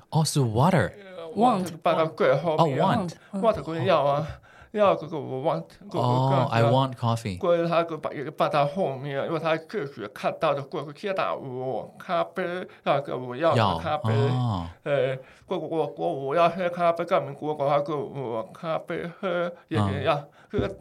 [0.09, 2.79] 哦，是 water，want，把它盖后面。
[2.83, 4.27] 哦，want，want 可以要啊，
[4.71, 5.63] 要这个我 want。
[5.91, 7.39] 哦，I want coffee。
[7.39, 14.13] 盖它个把一个把它后面，因为他确实看到的过去，先打我咖啡，那个我要咖啡。
[14.83, 20.27] 呃，我我我我要喝咖啡，跟美国的话，个我咖啡喝也要喝。
[20.51, 20.75] 这个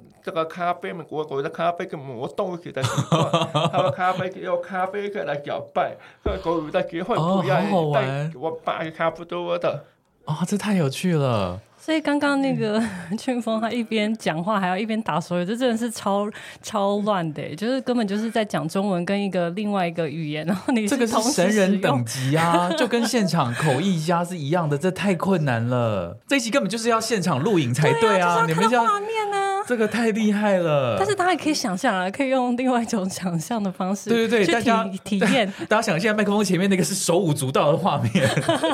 [0.47, 3.31] 咖啡，美国国的咖啡跟魔豆子的习惯，
[3.71, 9.85] 他们咖啡用咖啡克来搅拌，跟国语的结会不一样，好玩，我爸也差不多的。
[10.25, 11.61] 啊，这太有趣了。
[11.85, 12.83] 所以刚刚那个
[13.19, 16.27] 俊峰，他一边讲话还要一边打手语，这真的是超
[16.63, 26.17] 超乱的，就是根本就是在讲中文跟一个另外一个语言，然后你这个是神人等级啊，就跟现场口译家是一样的，这太困难了。
[26.27, 29.53] 这一集根本就是要现场录影才对啊，你们要画面啊。
[29.67, 35.51] 这个太厉害了，但是大家也可以想象啊，可以用另外一种 想象的方式，对对对，大家体验。
[35.67, 38.29] 大家想现在麦克风前面那个是手舞足蹈的画面，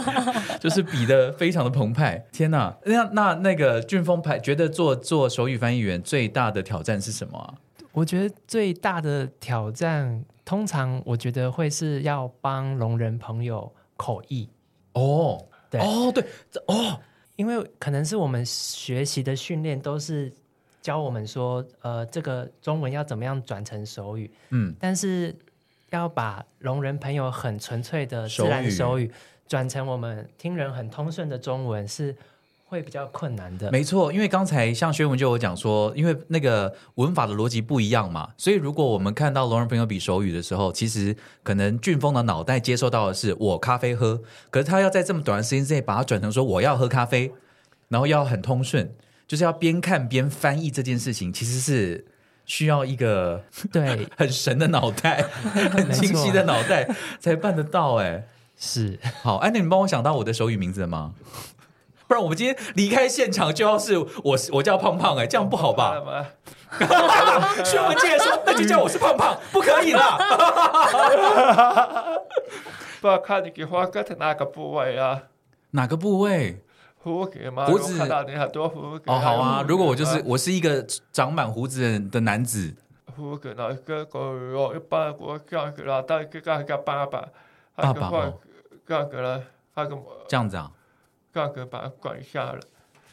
[0.59, 2.21] 就是比的非常的澎湃。
[2.33, 7.55] 天哪，那那那那个俊峰排觉得做做手语翻译员最大的挑战是什么啊？
[7.93, 14.49] 我觉得最大的挑战，通常我觉得会是要帮聋人朋友口译。
[14.93, 16.25] 哦，对，哦对，
[16.67, 17.01] 哦，
[17.37, 20.33] 因为可能是我们学习的训练都是。
[20.83, 24.31] 教我们说，呃，这个中文要怎么样转成手语？
[24.49, 25.37] 嗯，但是
[25.91, 29.13] 要把聋人朋友很纯粹的自然手语
[29.47, 32.17] 转成我们听人很通顺的中文，是
[32.71, 33.71] 会比较困难的。
[33.73, 47.33] 没错，因为刚才像薛文就有讲说，因为那个文法的逻辑不一样嘛，所以如果我们看到聋人朋友比手语的时候，其实可能俊峰的脑袋接受到的是我咖啡喝，可是他要在这么短的时间之内把它转成说我要喝咖啡，
[47.89, 48.95] 然后要很通顺。
[49.27, 52.05] 就是要边看边翻译这件事情，其实是
[52.47, 56.89] 需要一个对很神的脑袋、很清晰的脑袋
[57.21, 57.95] 才办得到。
[57.99, 58.27] 哎，
[58.59, 61.15] 是好，哎，那你帮我想到我的手语名字了吗？
[62.11, 65.95] 不然我们今天离开现场就要是我，我叫胖胖，哎，这样不好吧？
[67.65, 70.19] 薛文健说，那就叫我是胖胖，不可以啦。
[73.01, 75.23] 不要看你给花哥的哪个部位啊？
[75.71, 76.65] 哪个部位？
[76.99, 77.67] 胡子吗？
[77.67, 79.05] 胡子看到你很多胡子。
[79.07, 79.65] 哦，好啊。
[79.69, 82.75] 如果我就是我是一个长满胡子的男子。
[83.17, 87.25] 胡子那个个哦，一般我这样子啦，但是这个爸爸，
[87.77, 88.35] 爸爸哦，
[88.85, 89.41] 这样子了，
[89.77, 89.97] 那个
[90.27, 90.69] 这样子啊，
[91.33, 92.61] 这样子把它管一下了，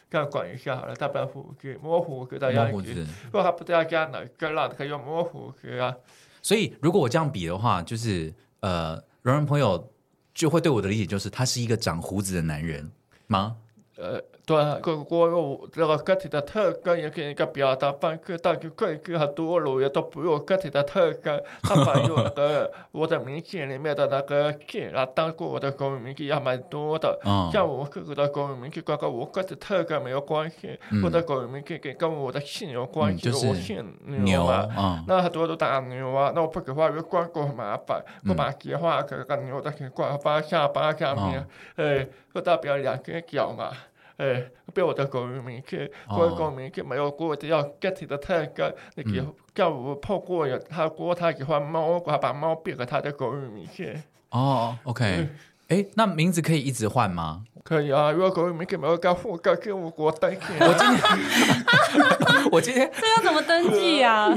[0.09, 3.07] 这样管一下好了，他把胡子摸胡子的样子。
[3.25, 5.95] 如果他不这样讲呢，更让可以用摸胡子啊。
[6.41, 9.91] 所以如果我这样比的话，就是呃，聋人朋友
[10.33, 12.89] 就会对我的理解就是他是一个长胡子的男人
[13.27, 13.57] 吗？
[13.97, 27.19] 呃，对，各国有这个个体的特征，也可以一个表达方式，但是贵个很多路也都不用个体的特征，他把有那个我的名字里面的那个字啊，当过我的公民名字也蛮多的。
[27.25, 34.65] 嗯、像我个个的公民名字，跟我个体特征没有关系，嗯、我的公民名字跟跟我的姓有关系，我姓牛啊。
[34.77, 41.45] 嗯、那很多都打牛啊，那我不给话又关过很麻烦，我把笔画给个牛的给挂发下巴下面，
[41.75, 43.71] 嗯、哎，就代表两个角嘛。
[44.17, 44.43] 哎，
[44.73, 53.95] 被我的狗语名字，我的狗语名字没有过，只要 get 的太高，你给叫我泡过呀，他过他喜欢猫，我把猫变成他的狗语名字。
[54.31, 55.29] 哦，OK，
[55.69, 57.43] 哎，那名字可以一直换吗？
[57.63, 60.39] 可以啊，如果狗名给没有改，我改给我我登记。
[60.59, 64.33] 我今天，我今天这要怎么登记呀？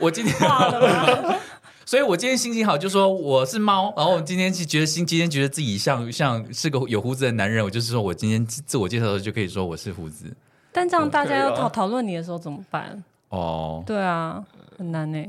[0.00, 0.34] 我今天。
[1.88, 3.94] 所以我今天心情好，就说我是猫。
[3.96, 10.36] 然后我今天是觉得心，今天觉得自己像像是个有胡子的男人，我就是说我今天自我介绍的时候就可以说我是胡子。
[10.72, 13.04] 但这样大家要讨讨论你的时候怎么办？
[13.28, 14.44] 哦，对啊，
[14.76, 15.24] 很难呢。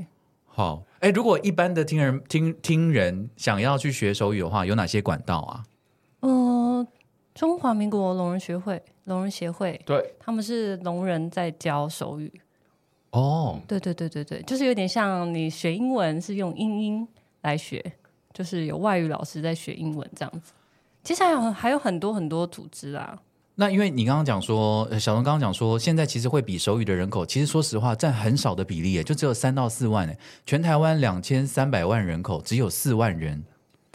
[0.48, 5.64] 好，哎，如果一般的听人听听人想要去学手语的话，有哪些管道啊？
[6.22, 6.88] 呃，
[7.36, 12.34] 中华民国聋人学会、聋人协会，对，他们是聋人在教手语。
[13.18, 17.08] 哦，对对对对对，就是有点像你学英文是用英音
[17.42, 17.84] 来学，
[18.34, 20.54] 就是有外语老师在学英文这样子。
[21.04, 23.18] 接下来还有还有很多很多组织啊。
[23.56, 30.16] 那因为你刚刚讲说，小龙刚刚讲说，现在其实会比手语的人口，其实说实话占很少的比例，就只有三到四万诶。
[30.46, 33.44] 全台湾两千三百万人口，只有四万人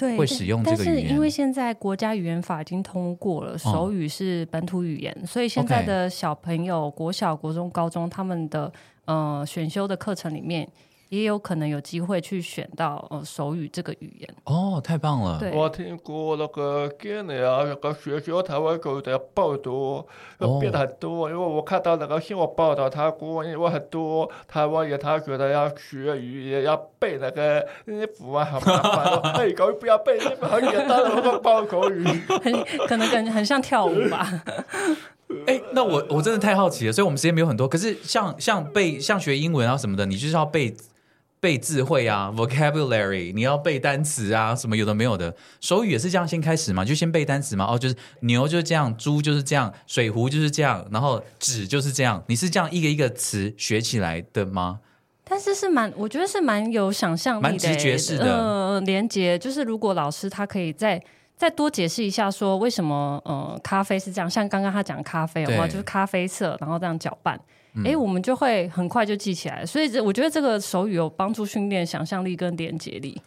[0.03, 0.95] 对会使用这个语言。
[0.97, 8.73] 但是因为现在国家语言法已经通过了，手语是本土语言，哦、所以现在的小朋友，国小、国中、高中他们的。
[9.05, 10.67] 呃，选修的课程里面
[11.13, 14.35] 也有可能有机会去选到呃手语这个语言。
[14.45, 15.39] 哦，太棒了！
[15.39, 20.07] 对，我听过那个今年啊，那个学校台湾狗的报道，
[20.39, 21.27] 要变得很多。
[21.27, 29.33] 哦、因为我看到那个新闻报道，他国因为很多台湾人他觉得要学语言，要背那个衣服啊，很麻烦。
[29.35, 32.03] 哎，狗不要背，那个很简单的那个报口语，
[32.43, 34.43] 很可能感觉很像跳舞吧。
[35.47, 37.69] 哎，那我我真的太好奇了，所以我们时间没有很多。
[37.69, 40.75] 可是像像背像学英文啊什么的，你就是要背
[41.43, 45.35] 背智慧啊，vocabulary，你要背单词啊，什么有的没有的。
[45.61, 47.67] 手语也是这样先开始嘛，就先背单词嘛。
[47.69, 52.23] 哦，就是牛就是这样，猪就是这样，水壶就是这样，然后纸就是这样。
[52.29, 54.79] 你是这样一个一个词学起来的吗？
[55.25, 58.25] 但是是蛮，我觉得是蛮有想象力的，蛮直觉式的。
[58.25, 61.03] 呃，连接就是如果老师他可以在。
[61.35, 64.31] 再多解释一下，说为什么呃咖啡是这样？
[64.31, 67.41] 像刚刚他讲咖啡的话，就是咖啡色，然后这样搅拌，
[67.77, 69.65] 哎、嗯，我们就会很快就记起来。
[69.65, 73.21] 所以这我觉得这个手语有帮助训练想象力跟连接力。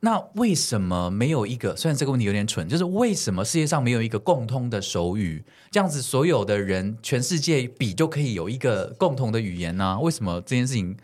[0.00, 1.76] 那为什么没有一个？
[1.76, 5.44] 虽然这个问题有点蠢，就是为什么世界上没有一个共通的手语？
[5.70, 10.00] 这样子所有的人全世界比就可以有一个共同的语言呢、啊？
[10.00, 10.96] 为什么这件事情？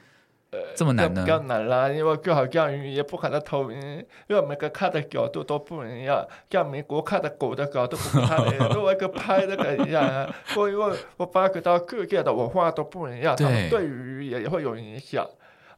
[0.75, 1.23] 这么难呢？
[1.23, 3.77] 比较难啦，因为就好像语言不可能统一，
[4.29, 6.27] 因为每个看的角度都不一样。
[6.51, 10.35] 像美国看的狗的角度不太一样， 另外一个拍那个一样啊。
[10.57, 15.27] 我因为我发觉到各界的文化都不一样，他们对语言也会有影响。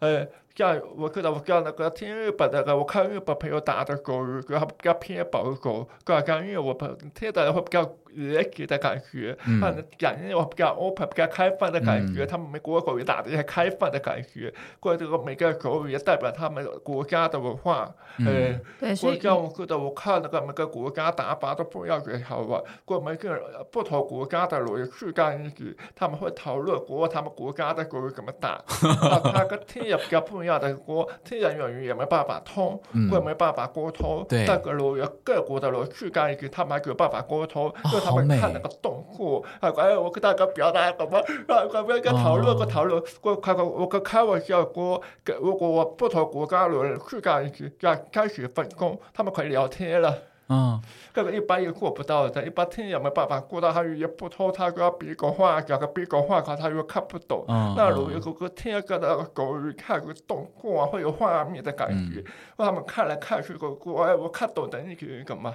[0.00, 0.24] 呃，
[0.58, 7.88] 像我看到我讲那个听日本那个，我看日本朋友打的狗语，他比较偏保守，刚刚因为我朋友听的会比较。
[8.14, 17.94] 热情的感觉，他们讲因为我比较 open、比较开放的感觉，嗯、他们美国狗也打的也开放的感觉，或者这个每个狗语也代表他们国家的文化。
[18.16, 22.60] 嗯，呃、对，所以我觉得我看那个每个国家打法都不一样，很好玩。
[22.86, 23.38] 过每个
[23.70, 28.64] 不同国家的人去干一局，他们会讨论过他们国家的狗语怎么打。
[29.32, 34.24] 他跟听也比较不一样的国，听人语也没办法通，嗯、或没办法沟通。
[34.28, 37.68] 对，但个人各国的人去干一句，他们还有办法沟通。
[37.70, 41.18] 哦他们看那个动物，啊，哎，我跟大家表达什么？
[41.48, 50.14] 啊，我们跟讨论个讨论，我开个我跟开玩笑说，给如果我不同国家的人去干一局，要开始分工，他们可以聊天了。
[50.48, 50.80] 嗯，
[51.12, 57.44] 这个一般也过不到的，一般听也没办法过到，他语言不通，他就要比个话，讲个别个话，他他又看不懂。
[57.48, 62.24] 嗯、那如果个听个那个狗语，看个动过啊，会有画面的感觉，
[62.56, 65.54] 他们看来看去个过，哎，我看懂的那个干嘛？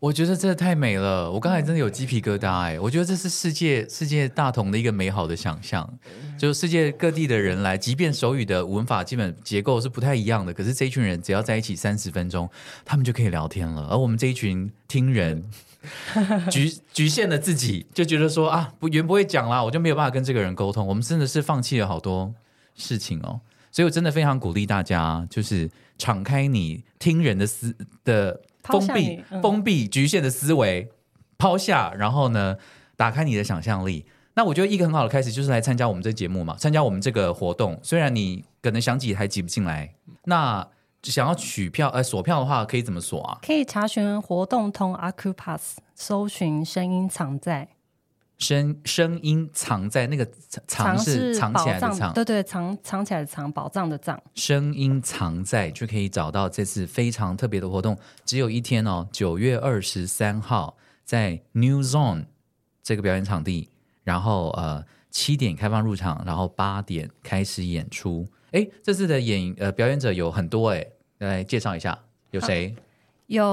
[0.00, 2.80] 我觉得真的太美了，我刚才真的有鸡皮疙瘩哎！
[2.80, 5.86] 我觉得这是世界世界大同的一个美好的想象，
[6.38, 12.48] 就是世界各地的人来，即便手语的文法基本结构是不太一样的，可是这一群人只要在一起三十分钟，
[12.82, 13.88] 他们就可以聊天了。
[13.90, 15.44] 而我们这一群听人
[16.50, 20.86] 局局限了自己，就觉得说啊，不原不会讲啦，我就没有办法跟这个人沟通。
[20.86, 22.34] 我们真的是放弃了好多
[22.74, 23.38] 事情哦，
[23.70, 28.40] 所以我真的非常鼓励大家，就是敞开你听人的思的。
[28.62, 30.90] 封闭、嗯、封闭、局限的思维，
[31.38, 32.56] 抛下，然后呢，
[32.96, 34.06] 打开你的想象力。
[34.34, 37.78] 那我觉得一个很好的开始就是来参加我们这个节目嘛，参加我们这个活动。
[37.82, 39.92] 虽然你可能想挤还挤不进来，
[40.24, 40.66] 那
[41.02, 43.38] 想要取票呃锁票的话，可以怎么锁啊？
[43.42, 47.68] 可以查询活动通 Accupass，搜寻声音藏在。
[48.40, 50.26] 声声音藏在那个
[50.66, 54.20] 藏是藏起来的藏，对对，藏藏起来的藏，宝藏的藏。
[54.34, 62.24] 声音藏在就可以找到这次非常特别的活动，只有一天哦，九月二十三号在 New Zone
[62.82, 63.68] 这个表演场地，
[64.02, 68.26] 然后呃七点开放入场，然后八点开始演出。
[68.52, 70.86] 哎，这次的演呃表演者有很多哎，
[71.18, 71.96] 来介绍一下
[72.30, 72.74] 有谁？
[73.26, 73.44] 有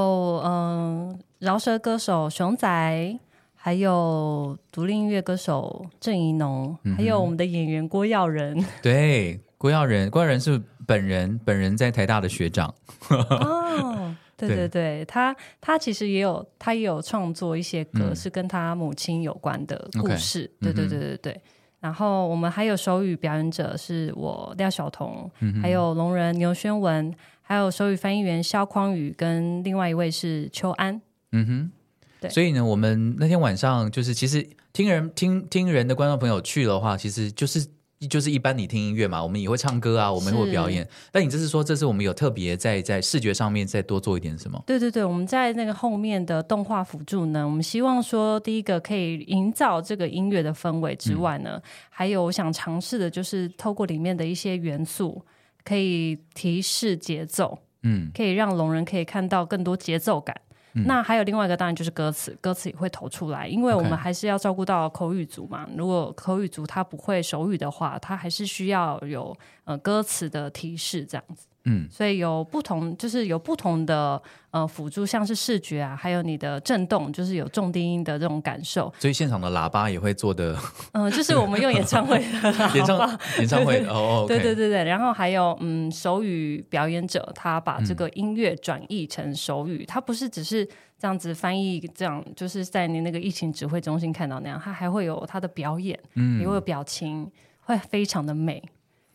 [0.45, 3.19] 嗯，饶舌歌手熊仔，
[3.67, 8.63] 还有独立音乐歌手郑怡农，嗯、还有我们的演员郭耀仁。
[8.81, 12.73] 对，郭耀仁，郭耀仁是本人，本人在台大的学长。
[13.09, 20.49] 哦，对 对对，对他他其实也有，他也有创作一些歌，嗯、是跟他母亲有关的故事。
[20.61, 21.33] Okay, 对对对对对。
[21.33, 21.41] 嗯
[21.81, 31.01] 然后我们还有手语表演者是我廖晓彤，嗯、还有聋人牛宣文，还有手语翻译员肖匡宇，跟另外一位是邱安。
[31.33, 31.71] 嗯哼，
[32.19, 32.29] 对。
[32.29, 37.67] 所以呢，我们那天晚上就是，其实听人听听人的观众朋友去的话，其实就是。
[38.11, 40.87] 就是一般你听音乐嘛，我们也会唱歌啊，我们也会表演。
[41.11, 44.63] 但你这是说，这是我们有特别在在视觉上面再多做一点什么？
[44.67, 55.19] 对对对，我们在那个后面的动画辅助呢，我们希望说，第一个可以营造这个音乐的氛围之外呢，嗯、还有我想尝试的就是透过里面的一些元素，
[55.63, 60.39] 可以提示节奏，嗯，可以让聋人可以看到更多节奏感。
[60.85, 65.67] 那还有另外一个，当然就是歌词，歌词也会投出来，因为我们还是要照顾到口语族嘛。
[65.75, 71.47] 如果口语族他不会手语的话，他还是需要有呃歌词的提示这样子。
[71.69, 78.93] 嗯，所以有不同，就是有不同的呃辅助，像是视觉啊，还有你的震动，就是有重低音的这种感受。
[78.97, 80.57] 所以现场的喇叭也会做的，
[80.93, 90.65] 嗯、呃，就是我们用演唱会的喇叭演唱演唱会 哦，对对对对，然后还有嗯手语表演者，他把这个音乐转译成手语，他、嗯、不是只是
[90.97, 97.29] 这样子翻译，这样就是在你那个疫情指挥中心看到那样，他还会有他的表演，嗯，也会有表情，
[97.61, 98.63] 会非常的美。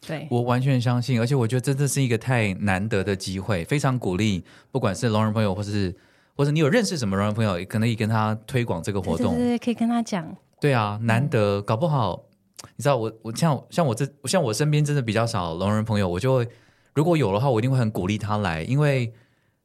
[0.04, 5.94] 对，我完全相信，而且我觉得真的是一个太难得的机会，非常鼓励，不管是聋人朋友，或是
[6.34, 10.36] 或者你有认识什么聋人朋友，也可以跟他推广这个活动，对，对，对，可以跟他讲。
[10.60, 12.20] 对啊，难得，嗯、搞不好，
[12.76, 16.48] 你知道，我我像像我这像我身边真的比较少聋人朋友，我就会
[16.94, 19.12] 如果有的话，我一定会很鼓励他来，因为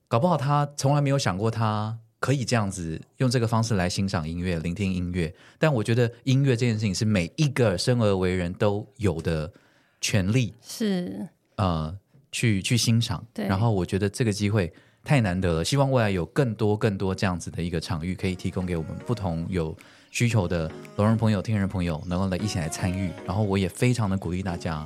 [0.07, 5.33] 搞不好他从来没有想过他可以这样子用这个方式来欣赏音乐、聆听音乐。
[5.57, 9.51] 但我觉得音乐这件事情是每一个生而为人都有的。
[9.99, 11.97] 权利是呃，
[12.31, 14.71] 去去欣赏，对然后我觉得这个机会
[15.03, 19.75] 太难得了，希望未来有更多更多这样子的一个场域，可以提供给我们不同有
[20.11, 23.11] 需求的聋人朋友、听人朋友，能够来一起来参与。
[23.25, 24.85] 然后我也非常的鼓励大家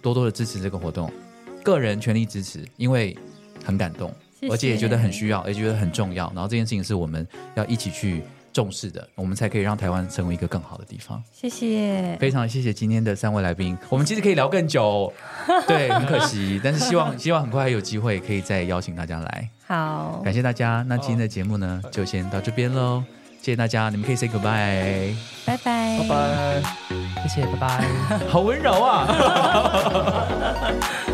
[0.00, 1.12] 多多的支持这个活动，
[1.62, 3.16] 个人全力支持，因为
[3.62, 4.14] 很感动，
[4.50, 6.26] 而且也觉得很需要，也觉得很重要。
[6.34, 8.22] 然后这件事情是我们要一起去。
[8.58, 11.22] 重视的，我们才可以让台湾成为一个更好的地方。
[11.32, 13.78] 谢谢，非常谢谢今天的三位来宾。
[13.88, 15.12] 我们其实可以聊更久，
[15.68, 19.48] 对，很可惜，但是希望 希望很快还有机会可以再邀请大家来。
[19.68, 20.84] 好，感谢大家。
[20.88, 23.04] 那今天的节目呢，就先到这边喽。
[23.40, 25.14] 谢谢大家，你们可以 say goodbye，
[25.46, 26.60] 拜拜，拜拜，
[27.22, 27.86] 谢谢，拜拜，
[28.28, 29.06] 好温柔啊。